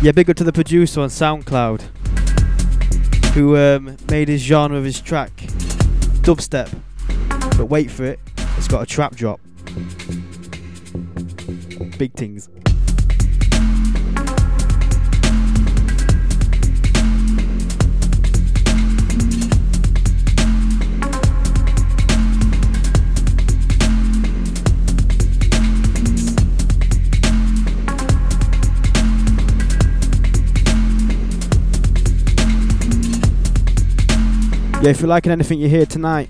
Yeah, 0.05 0.11
big 0.11 0.29
up 0.29 0.37
to 0.37 0.43
the 0.43 0.53
producer 0.53 1.01
on 1.01 1.09
SoundCloud 1.09 1.81
who 3.33 3.57
um, 3.57 3.97
made 4.07 4.27
his 4.27 4.39
genre 4.39 4.77
of 4.77 4.83
his 4.83 5.01
track 5.01 5.31
dubstep. 6.21 6.69
But 7.57 7.65
wait 7.65 7.89
for 7.89 8.03
it, 8.03 8.19
it's 8.55 8.67
got 8.67 8.83
a 8.83 8.85
trap 8.85 9.15
drop. 9.15 9.41
Big 11.97 12.13
things. 12.13 12.49
Yeah, 34.85 34.91
if 34.91 34.99
you're 34.99 35.09
liking 35.09 35.31
anything 35.31 35.57
you 35.57 35.67
hear 35.67 35.87
tonight 35.87 36.29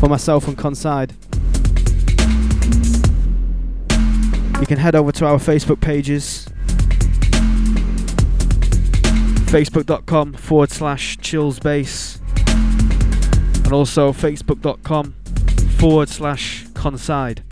for 0.00 0.06
myself 0.06 0.46
and 0.46 0.58
Conside, 0.58 1.14
you 4.60 4.66
can 4.66 4.76
head 4.76 4.94
over 4.94 5.10
to 5.12 5.24
our 5.24 5.38
Facebook 5.38 5.80
pages. 5.80 6.46
Facebook.com 9.48 10.34
forward 10.34 10.70
slash 10.70 11.16
chillsbase 11.20 12.20
and 13.64 13.72
also 13.72 14.12
facebook.com 14.12 15.14
forward 15.78 16.10
slash 16.10 16.66
conside. 16.74 17.42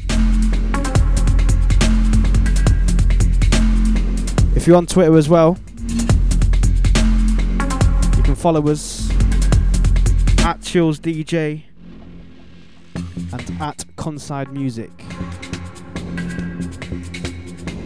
If 4.55 4.67
you're 4.67 4.77
on 4.77 4.85
Twitter 4.85 5.17
as 5.17 5.31
well, 5.31 5.57
you 8.15 8.23
can 8.23 8.35
follow 8.35 8.69
us 8.69 9.08
at 10.41 10.61
Chills 10.63 10.99
DJ 11.01 11.63
and 12.95 13.61
at 13.61 13.85
Conside 13.97 14.53
Music. 14.53 14.91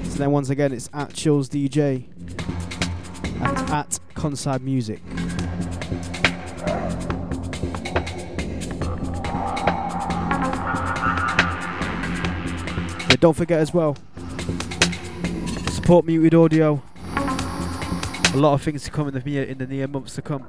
So 0.05 0.19
then 0.19 0.31
once 0.31 0.51
again 0.51 0.73
it's 0.73 0.89
at 0.93 1.13
Chills 1.15 1.49
DJ 1.49 2.05
and 3.41 3.71
at 3.71 3.99
Conside 4.15 4.63
Music. 4.63 5.01
Yeah, 13.09 13.17
don't 13.21 13.37
forget 13.37 13.61
as 13.61 13.75
well. 13.75 13.97
Support 15.71 16.07
Muted 16.07 16.35
Audio. 16.35 16.83
A 17.17 18.37
lot 18.37 18.55
of 18.55 18.63
things 18.63 18.85
to 18.85 18.91
come 18.91 19.09
in 19.09 19.15
the 19.15 19.21
near, 19.21 19.43
in 19.43 19.59
the 19.59 19.67
near 19.67 19.87
months 19.87 20.15
to 20.15 20.23
come. 20.23 20.47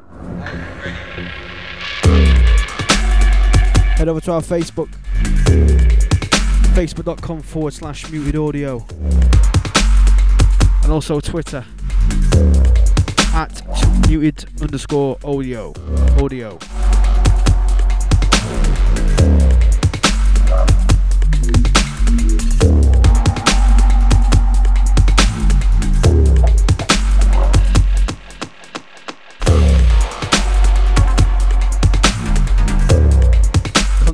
Head 4.03 4.09
over 4.09 4.19
to 4.19 4.33
our 4.33 4.41
Facebook. 4.41 4.89
Facebook.com 6.75 7.41
forward 7.41 7.73
slash 7.73 8.11
muted 8.11 8.35
audio. 8.35 8.85
And 10.83 10.91
also 10.91 11.21
Twitter 11.21 11.63
at 13.33 13.61
muted 14.09 14.43
underscore 14.61 15.17
audio. 15.23 15.71
Audio. 16.21 16.59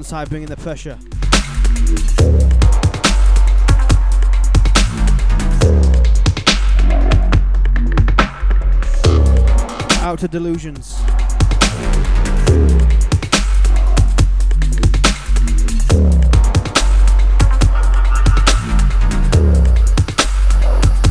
Conside 0.09 0.29
bringing 0.29 0.47
the 0.47 0.57
pressure. 0.57 0.97
Out 10.01 10.17
to 10.17 10.27
delusions. 10.27 10.97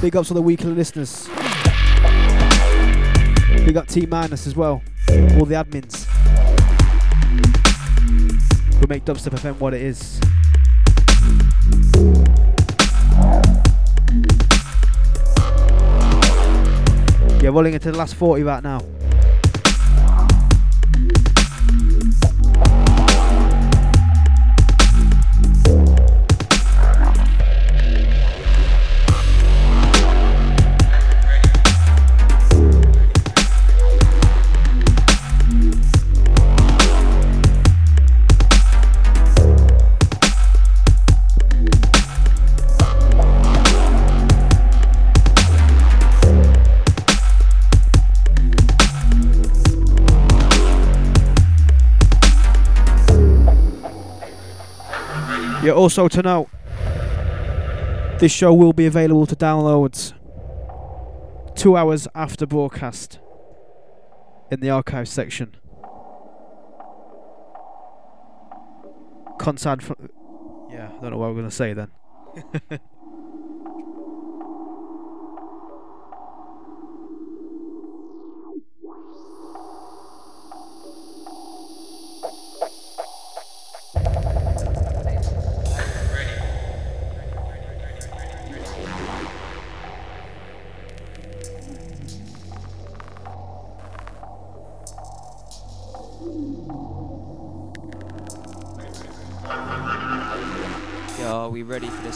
Big 0.01 0.17
ups 0.17 0.27
to 0.27 0.35
the 0.35 0.43
weekly 0.43 0.73
listeners. 0.73 1.29
Big 3.65 3.77
up 3.77 3.87
T 3.87 4.07
Minus 4.07 4.49
as 4.49 4.57
well. 4.57 4.83
All 5.09 5.45
the 5.45 5.55
admins. 5.55 6.08
Make 8.89 9.05
Dubstep 9.05 9.39
FM 9.39 9.59
what 9.59 9.75
it 9.75 9.83
is. 9.83 10.19
Yeah, 17.43 17.51
rolling 17.51 17.75
into 17.75 17.93
the 17.93 17.99
last 17.99 18.15
40 18.15 18.45
right 18.45 18.63
now. 18.63 18.81
Yeah, 55.69 55.75
also 55.75 56.09
to 56.09 56.23
note, 56.23 56.49
this 58.21 58.33
show 58.33 58.55
will 58.55 58.73
be 58.73 58.87
available 58.87 59.27
to 59.27 59.37
download 59.37 60.15
two 61.57 61.77
hours 61.77 62.09
after 62.15 62.47
broadcast 62.47 63.19
in 64.51 64.61
the 64.61 64.71
archive 64.71 65.11
section. 65.11 65.55
Consad. 69.39 69.83
Fr- 69.83 69.93
yeah, 70.71 70.89
I 70.89 71.03
don't 71.03 71.11
know 71.11 71.19
what 71.19 71.27
I'm 71.27 71.35
going 71.35 71.45
to 71.45 71.55
say 71.55 71.75
then. 71.75 71.91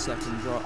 second 0.02 0.36
drop? 0.40 0.61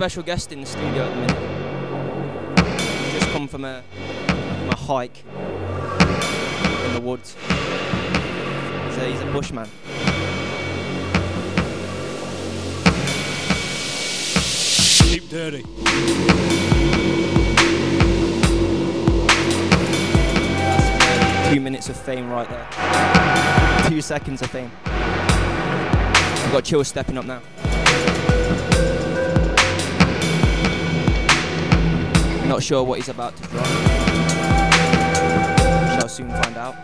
Special 0.00 0.22
guest 0.22 0.50
in 0.50 0.62
the 0.62 0.66
studio 0.66 1.04
at 1.04 1.10
the 1.10 1.16
minute. 1.20 1.36
Just 3.12 3.30
come 3.32 3.46
from 3.46 3.66
a, 3.66 3.82
from 4.28 4.70
a 4.70 4.74
hike 4.74 5.22
in 6.86 6.94
the 6.94 7.00
woods. 7.02 7.36
He's 8.86 8.96
a, 8.96 9.04
he's 9.04 9.20
a 9.20 9.30
bushman. 9.30 9.68
Keep 15.10 15.28
dirty. 15.28 15.64
Two 21.52 21.60
minutes 21.60 21.90
of 21.90 21.96
fame 21.98 22.30
right 22.30 22.48
there. 22.48 22.66
Two 23.90 24.00
seconds 24.00 24.40
of 24.40 24.50
fame. 24.50 24.70
I've 24.86 26.52
got 26.52 26.64
Chill 26.64 26.84
stepping 26.84 27.18
up 27.18 27.26
now. 27.26 27.42
Not 32.50 32.64
sure 32.64 32.82
what 32.82 32.98
he's 32.98 33.08
about 33.08 33.36
to 33.36 33.42
drop. 33.44 33.64
Shall 36.00 36.08
soon 36.08 36.30
find 36.30 36.56
out. 36.56 36.74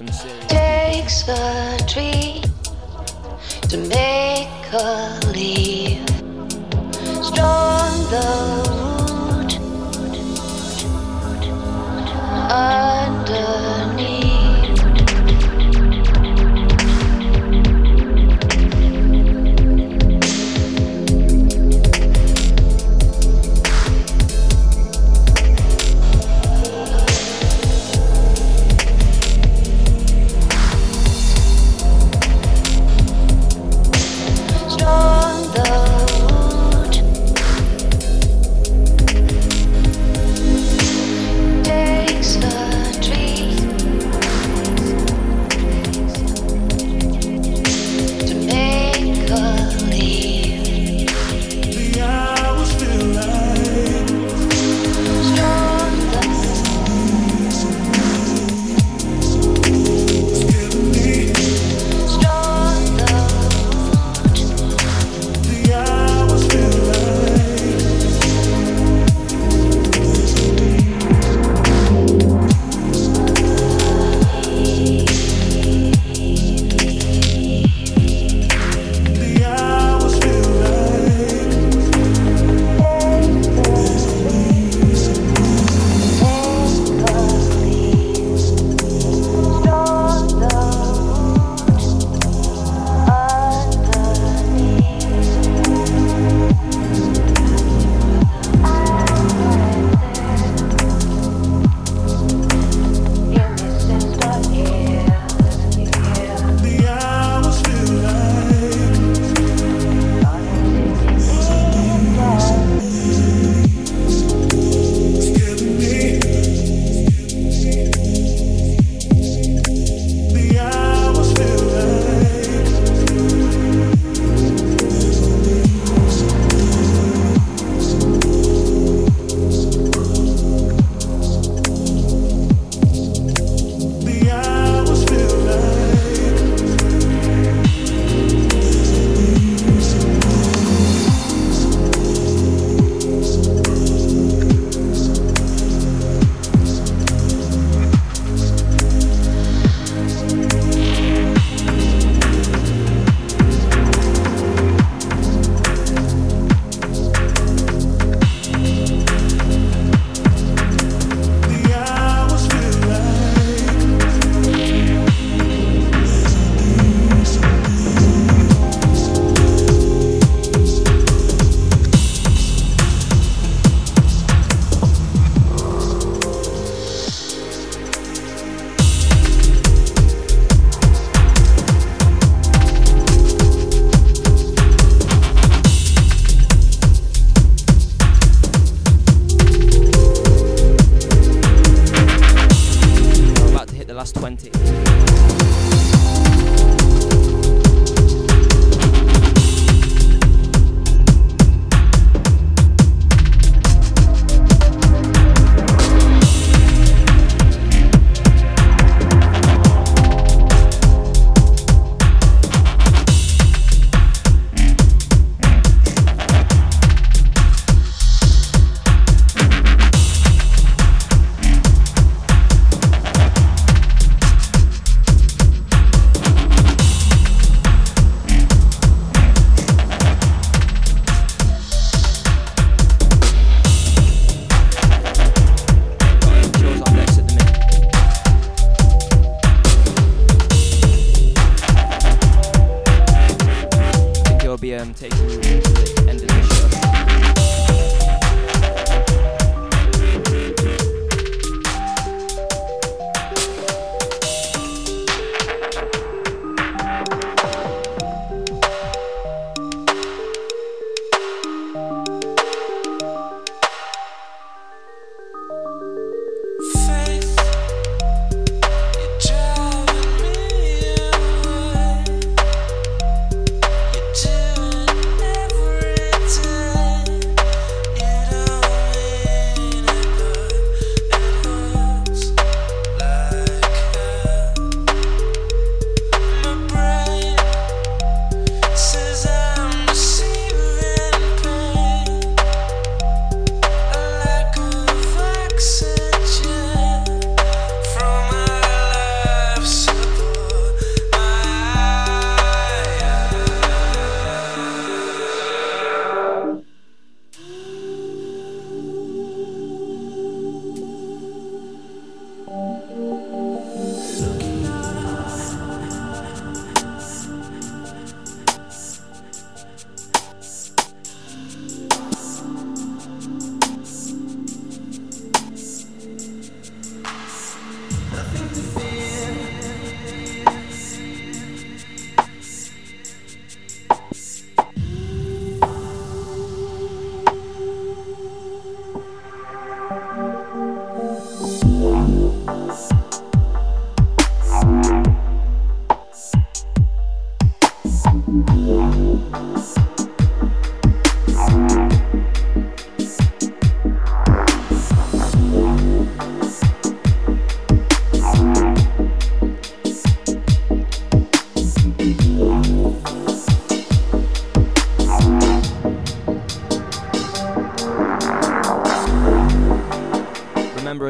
Some 0.00 0.08
serious. 0.12 0.39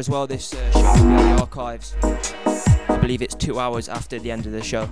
As 0.01 0.09
well, 0.09 0.27
this 0.27 0.55
uh, 0.55 0.73
show 0.73 0.81
will 0.81 1.11
be 1.11 1.15
on 1.15 1.37
the 1.37 1.41
archives. 1.41 1.95
I 2.89 2.97
believe 3.03 3.21
it's 3.21 3.35
two 3.35 3.61
hours 3.61 3.87
after 3.87 4.19
the 4.19 4.31
end 4.31 4.47
of 4.47 4.53
the 4.53 4.63
show. 4.63 4.87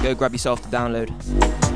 Go 0.00 0.14
grab 0.14 0.32
yourself 0.32 0.62
the 0.62 0.68
download. 0.68 1.69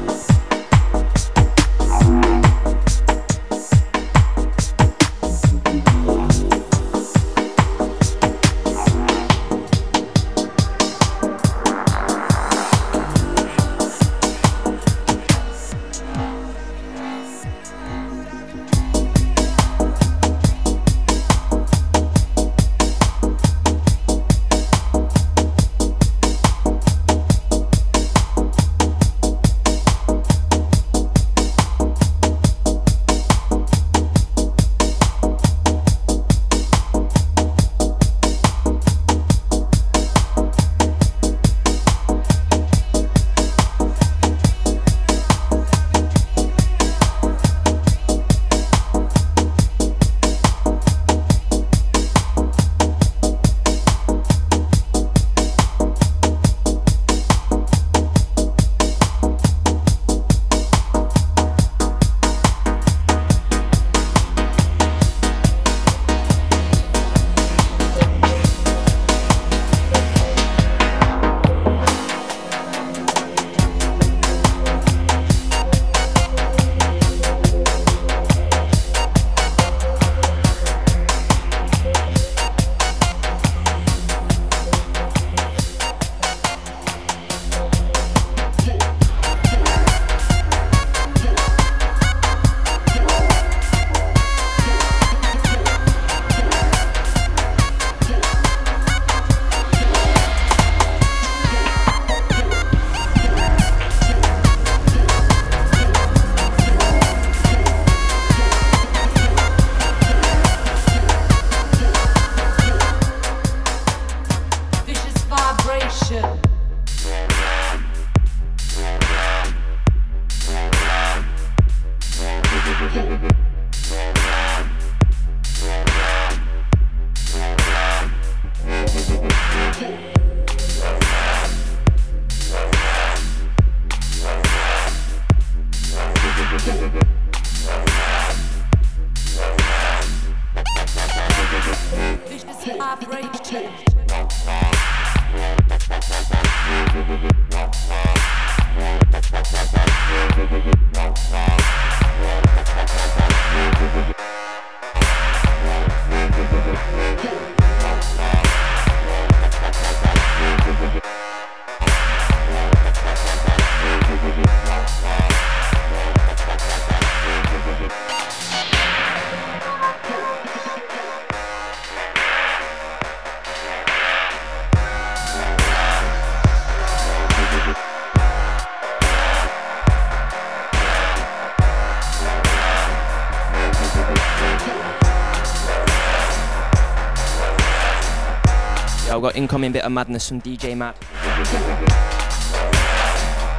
Got 189.24 189.36
incoming 189.36 189.72
bit 189.72 189.82
of 189.82 189.90
madness 189.90 190.28
from 190.28 190.38
DJ 190.42 190.76
Mad. 190.76 190.94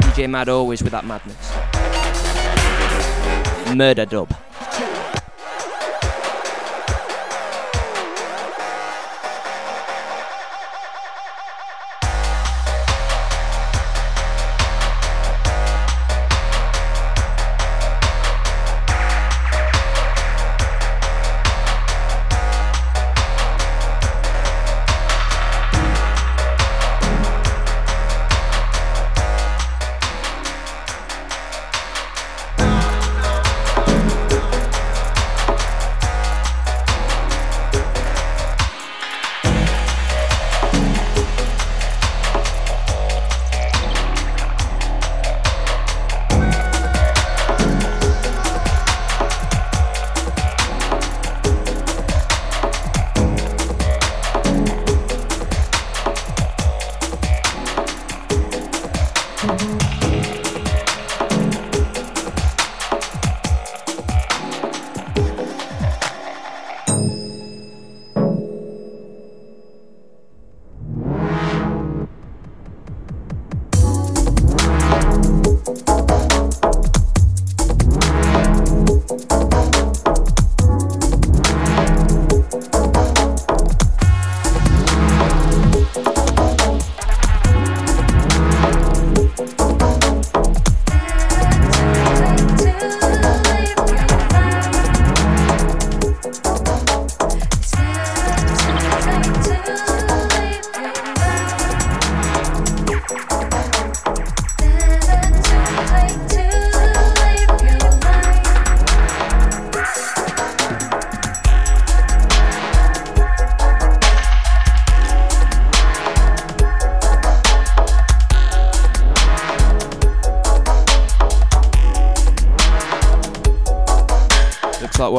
DJ 0.04 0.30
Mad 0.30 0.48
always 0.48 0.84
with 0.84 0.92
that 0.92 1.06
madness. 1.06 1.36
Murder 3.76 4.06
dub. 4.06 4.35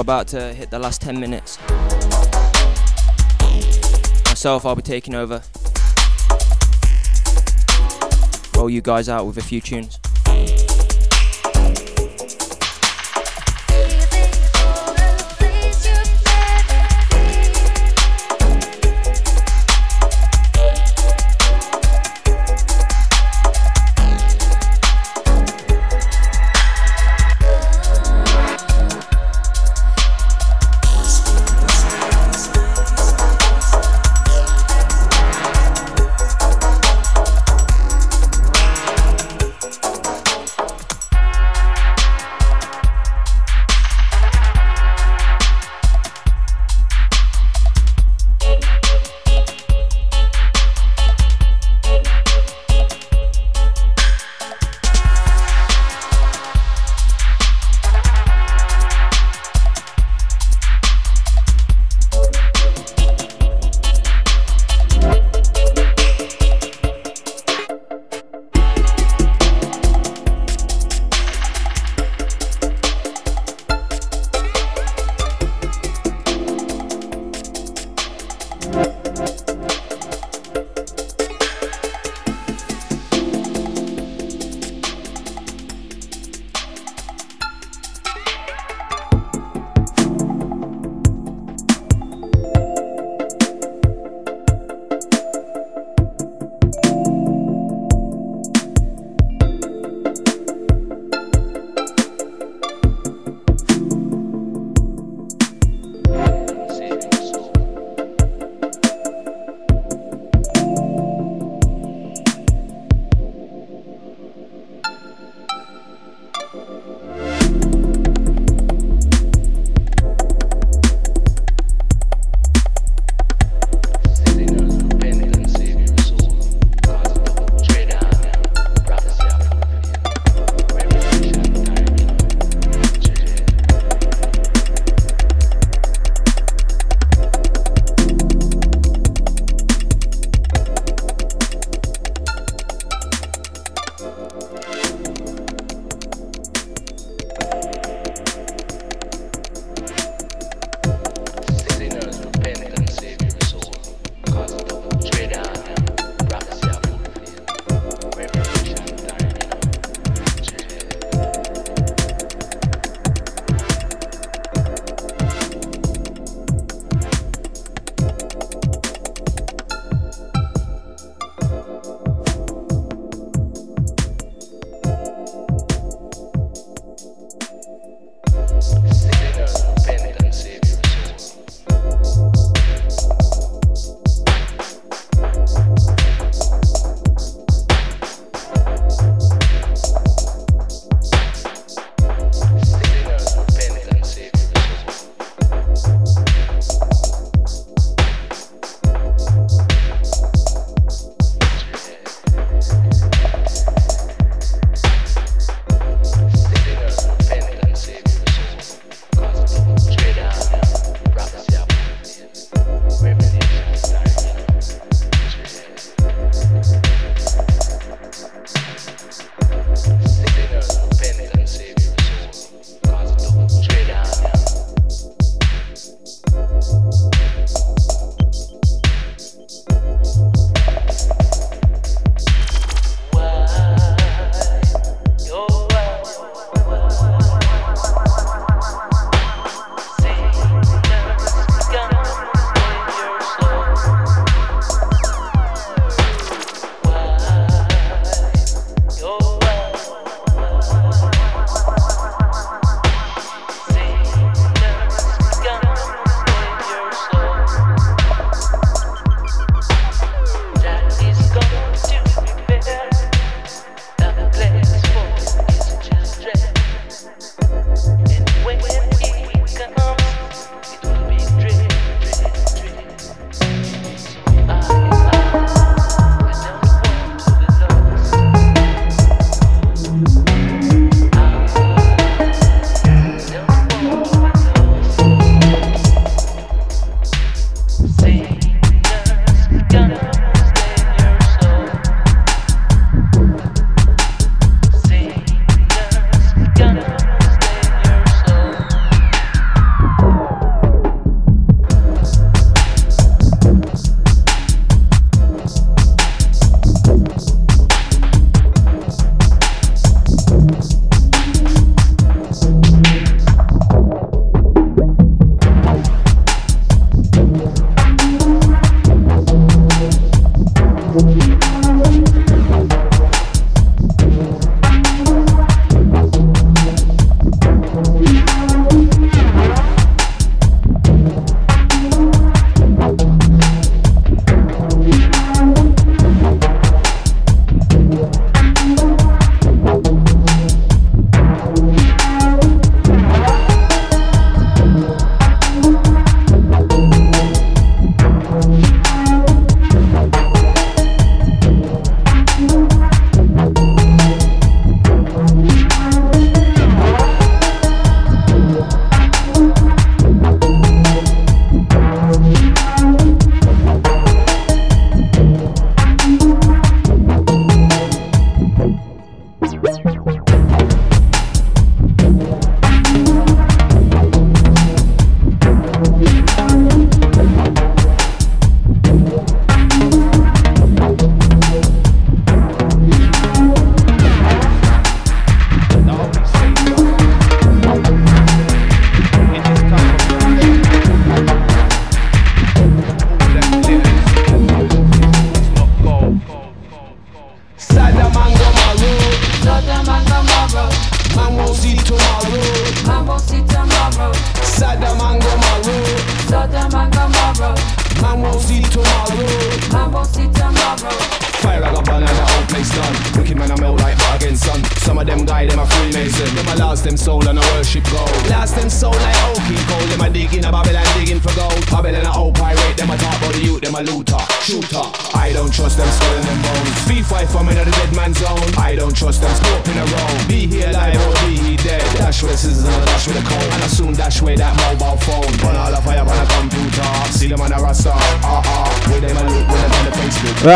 About 0.07 0.29
to 0.29 0.55
hit 0.55 0.71
the 0.71 0.79
last 0.79 1.01
10 1.01 1.19
minutes. 1.19 1.59
Myself, 4.27 4.65
I'll 4.65 4.77
be 4.77 4.83
taking 4.83 5.17
over. 5.17 5.43
Roll 8.57 8.71
you 8.71 8.81
guys 8.83 9.09
out 9.09 9.27
with 9.27 9.37
a 9.37 9.43
few 9.43 9.61
tunes. 9.61 9.99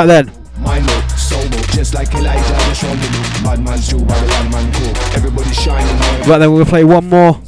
Right 0.01 0.07
then. 0.07 0.33
My 0.61 0.79
look, 0.79 1.11
so 1.11 1.39
look, 1.39 1.67
just 1.73 1.93
like 1.93 2.15
Elijah, 2.15 2.41
just 2.41 2.83
round 2.85 3.03
the 3.03 3.19
look. 3.19 3.45
Bad 3.45 3.63
man's 3.63 3.93
Babylon 3.93 4.51
man 4.51 5.53
shining. 5.53 6.27
Right 6.27 6.39
then, 6.39 6.49
gonna 6.49 6.65
play 6.65 6.85
one 6.85 7.07
more. 7.11 7.39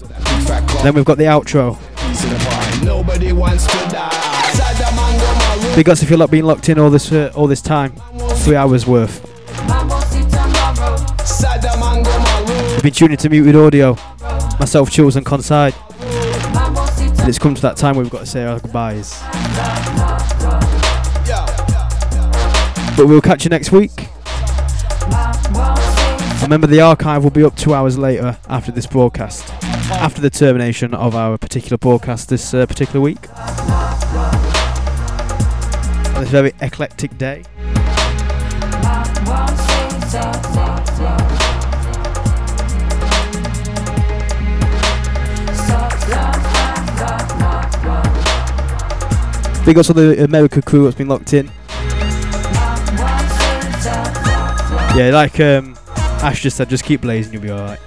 Then 0.82 0.92
we've 0.92 1.06
got 1.06 1.16
the 1.16 1.24
outro. 1.24 1.78
Piece 1.96 2.24
of 2.24 2.28
the 2.28 2.36
pie. 2.36 2.84
Nobody 2.84 3.32
wants 3.32 3.64
to 3.64 3.78
die. 3.88 4.10
Sodom 4.52 4.98
and 4.98 5.18
Gomorrah. 5.18 5.76
Big 5.76 5.88
ups 5.88 6.02
if 6.02 6.10
you're 6.10 6.18
not 6.18 6.30
being 6.30 6.44
locked 6.44 6.68
in 6.68 6.78
all 6.78 6.90
this 6.90 7.10
uh, 7.10 7.32
all 7.34 7.46
this 7.46 7.62
time. 7.62 7.94
Three 8.44 8.56
hours 8.56 8.86
worth. 8.86 9.24
Man 9.66 9.88
won't 9.88 10.04
see 10.08 10.20
tomorrow. 10.20 10.96
Sodom 11.24 11.82
and 11.82 12.04
Gomorrah. 12.04 12.72
You've 12.74 12.82
been 12.82 12.92
tuning 12.92 13.16
to 13.16 13.30
Muted 13.30 13.56
Audio. 13.56 13.96
Myself, 14.60 14.90
Chills, 14.90 15.16
and 15.16 15.24
Conside. 15.24 15.74
And 16.00 17.28
it's 17.30 17.38
come 17.38 17.54
to 17.54 17.62
that 17.62 17.78
time 17.78 17.96
where 17.96 18.04
we've 18.04 18.12
got 18.12 18.20
to 18.20 18.26
say 18.26 18.44
our 18.44 18.60
goodbyes. 18.60 19.22
But 22.96 23.06
we'll 23.06 23.20
catch 23.20 23.44
you 23.44 23.50
next 23.50 23.72
week. 23.72 24.08
Remember, 26.42 26.66
the 26.66 26.80
archive 26.80 27.24
will 27.24 27.30
be 27.30 27.42
up 27.44 27.56
two 27.56 27.72
hours 27.72 27.96
later 27.96 28.36
after 28.48 28.70
this 28.70 28.86
broadcast, 28.86 29.52
after 29.92 30.20
the 30.20 30.28
termination 30.28 30.92
of 30.92 31.14
our 31.14 31.38
particular 31.38 31.78
broadcast 31.78 32.28
this 32.28 32.52
uh, 32.52 32.66
particular 32.66 33.00
week. 33.00 33.28
On 36.14 36.20
this 36.20 36.30
very 36.30 36.52
eclectic 36.60 37.16
day. 37.16 37.44
Big 49.64 49.78
ups 49.78 49.86
to 49.86 49.92
the 49.94 50.24
America 50.24 50.60
crew 50.60 50.84
that's 50.84 50.96
been 50.96 51.08
locked 51.08 51.32
in. 51.32 51.50
Yeah, 54.94 55.10
like 55.10 55.40
um, 55.40 55.74
Ash 56.22 56.42
just 56.42 56.58
said, 56.58 56.68
just 56.68 56.84
keep 56.84 57.00
blazing, 57.00 57.32
you'll 57.32 57.42
be 57.42 57.50
alright. 57.50 57.80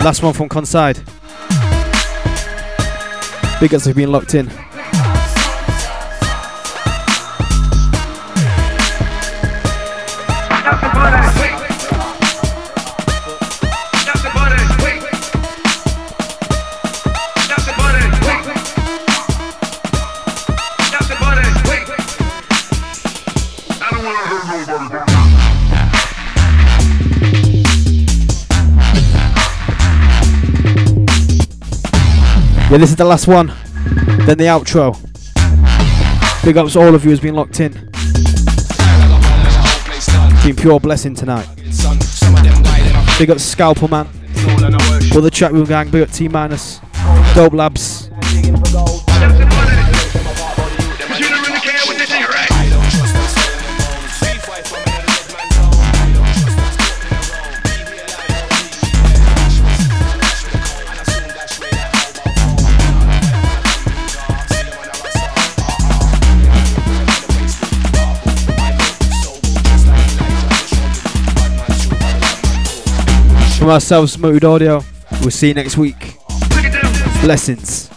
Last 0.00 0.22
one 0.22 0.32
from 0.32 0.48
Conside. 0.48 0.96
Big 3.60 3.74
for 3.80 3.92
being 3.92 4.12
locked 4.12 4.36
in. 4.36 4.48
Yeah, 32.70 32.76
this 32.76 32.90
is 32.90 32.96
the 32.96 33.04
last 33.06 33.26
one. 33.26 33.46
Then 34.26 34.36
the 34.36 34.44
outro. 34.44 34.94
Big 36.44 36.58
ups 36.58 36.74
to 36.74 36.80
all 36.80 36.94
of 36.94 37.02
you 37.02 37.10
who's 37.10 37.18
been 37.18 37.34
locked 37.34 37.60
in. 37.60 37.72
Been 40.44 40.54
pure 40.54 40.78
blessing 40.78 41.14
tonight. 41.14 41.48
Big 43.18 43.30
up 43.30 43.38
Scalper 43.38 43.88
Man. 43.88 44.06
Brother 45.10 45.30
Chat 45.30 45.52
Room 45.52 45.64
Gang. 45.64 45.90
Big 45.90 46.02
up 46.02 46.10
T 46.10 46.28
Minus. 46.28 46.80
Dope 47.34 47.54
Labs. 47.54 48.10
from 73.68 73.74
ourselves, 73.74 74.16
Muted 74.18 74.46
Audio. 74.46 74.82
We'll 75.20 75.30
see 75.30 75.48
you 75.48 75.54
next 75.54 75.76
week. 75.76 76.16
Blessings. 77.20 77.87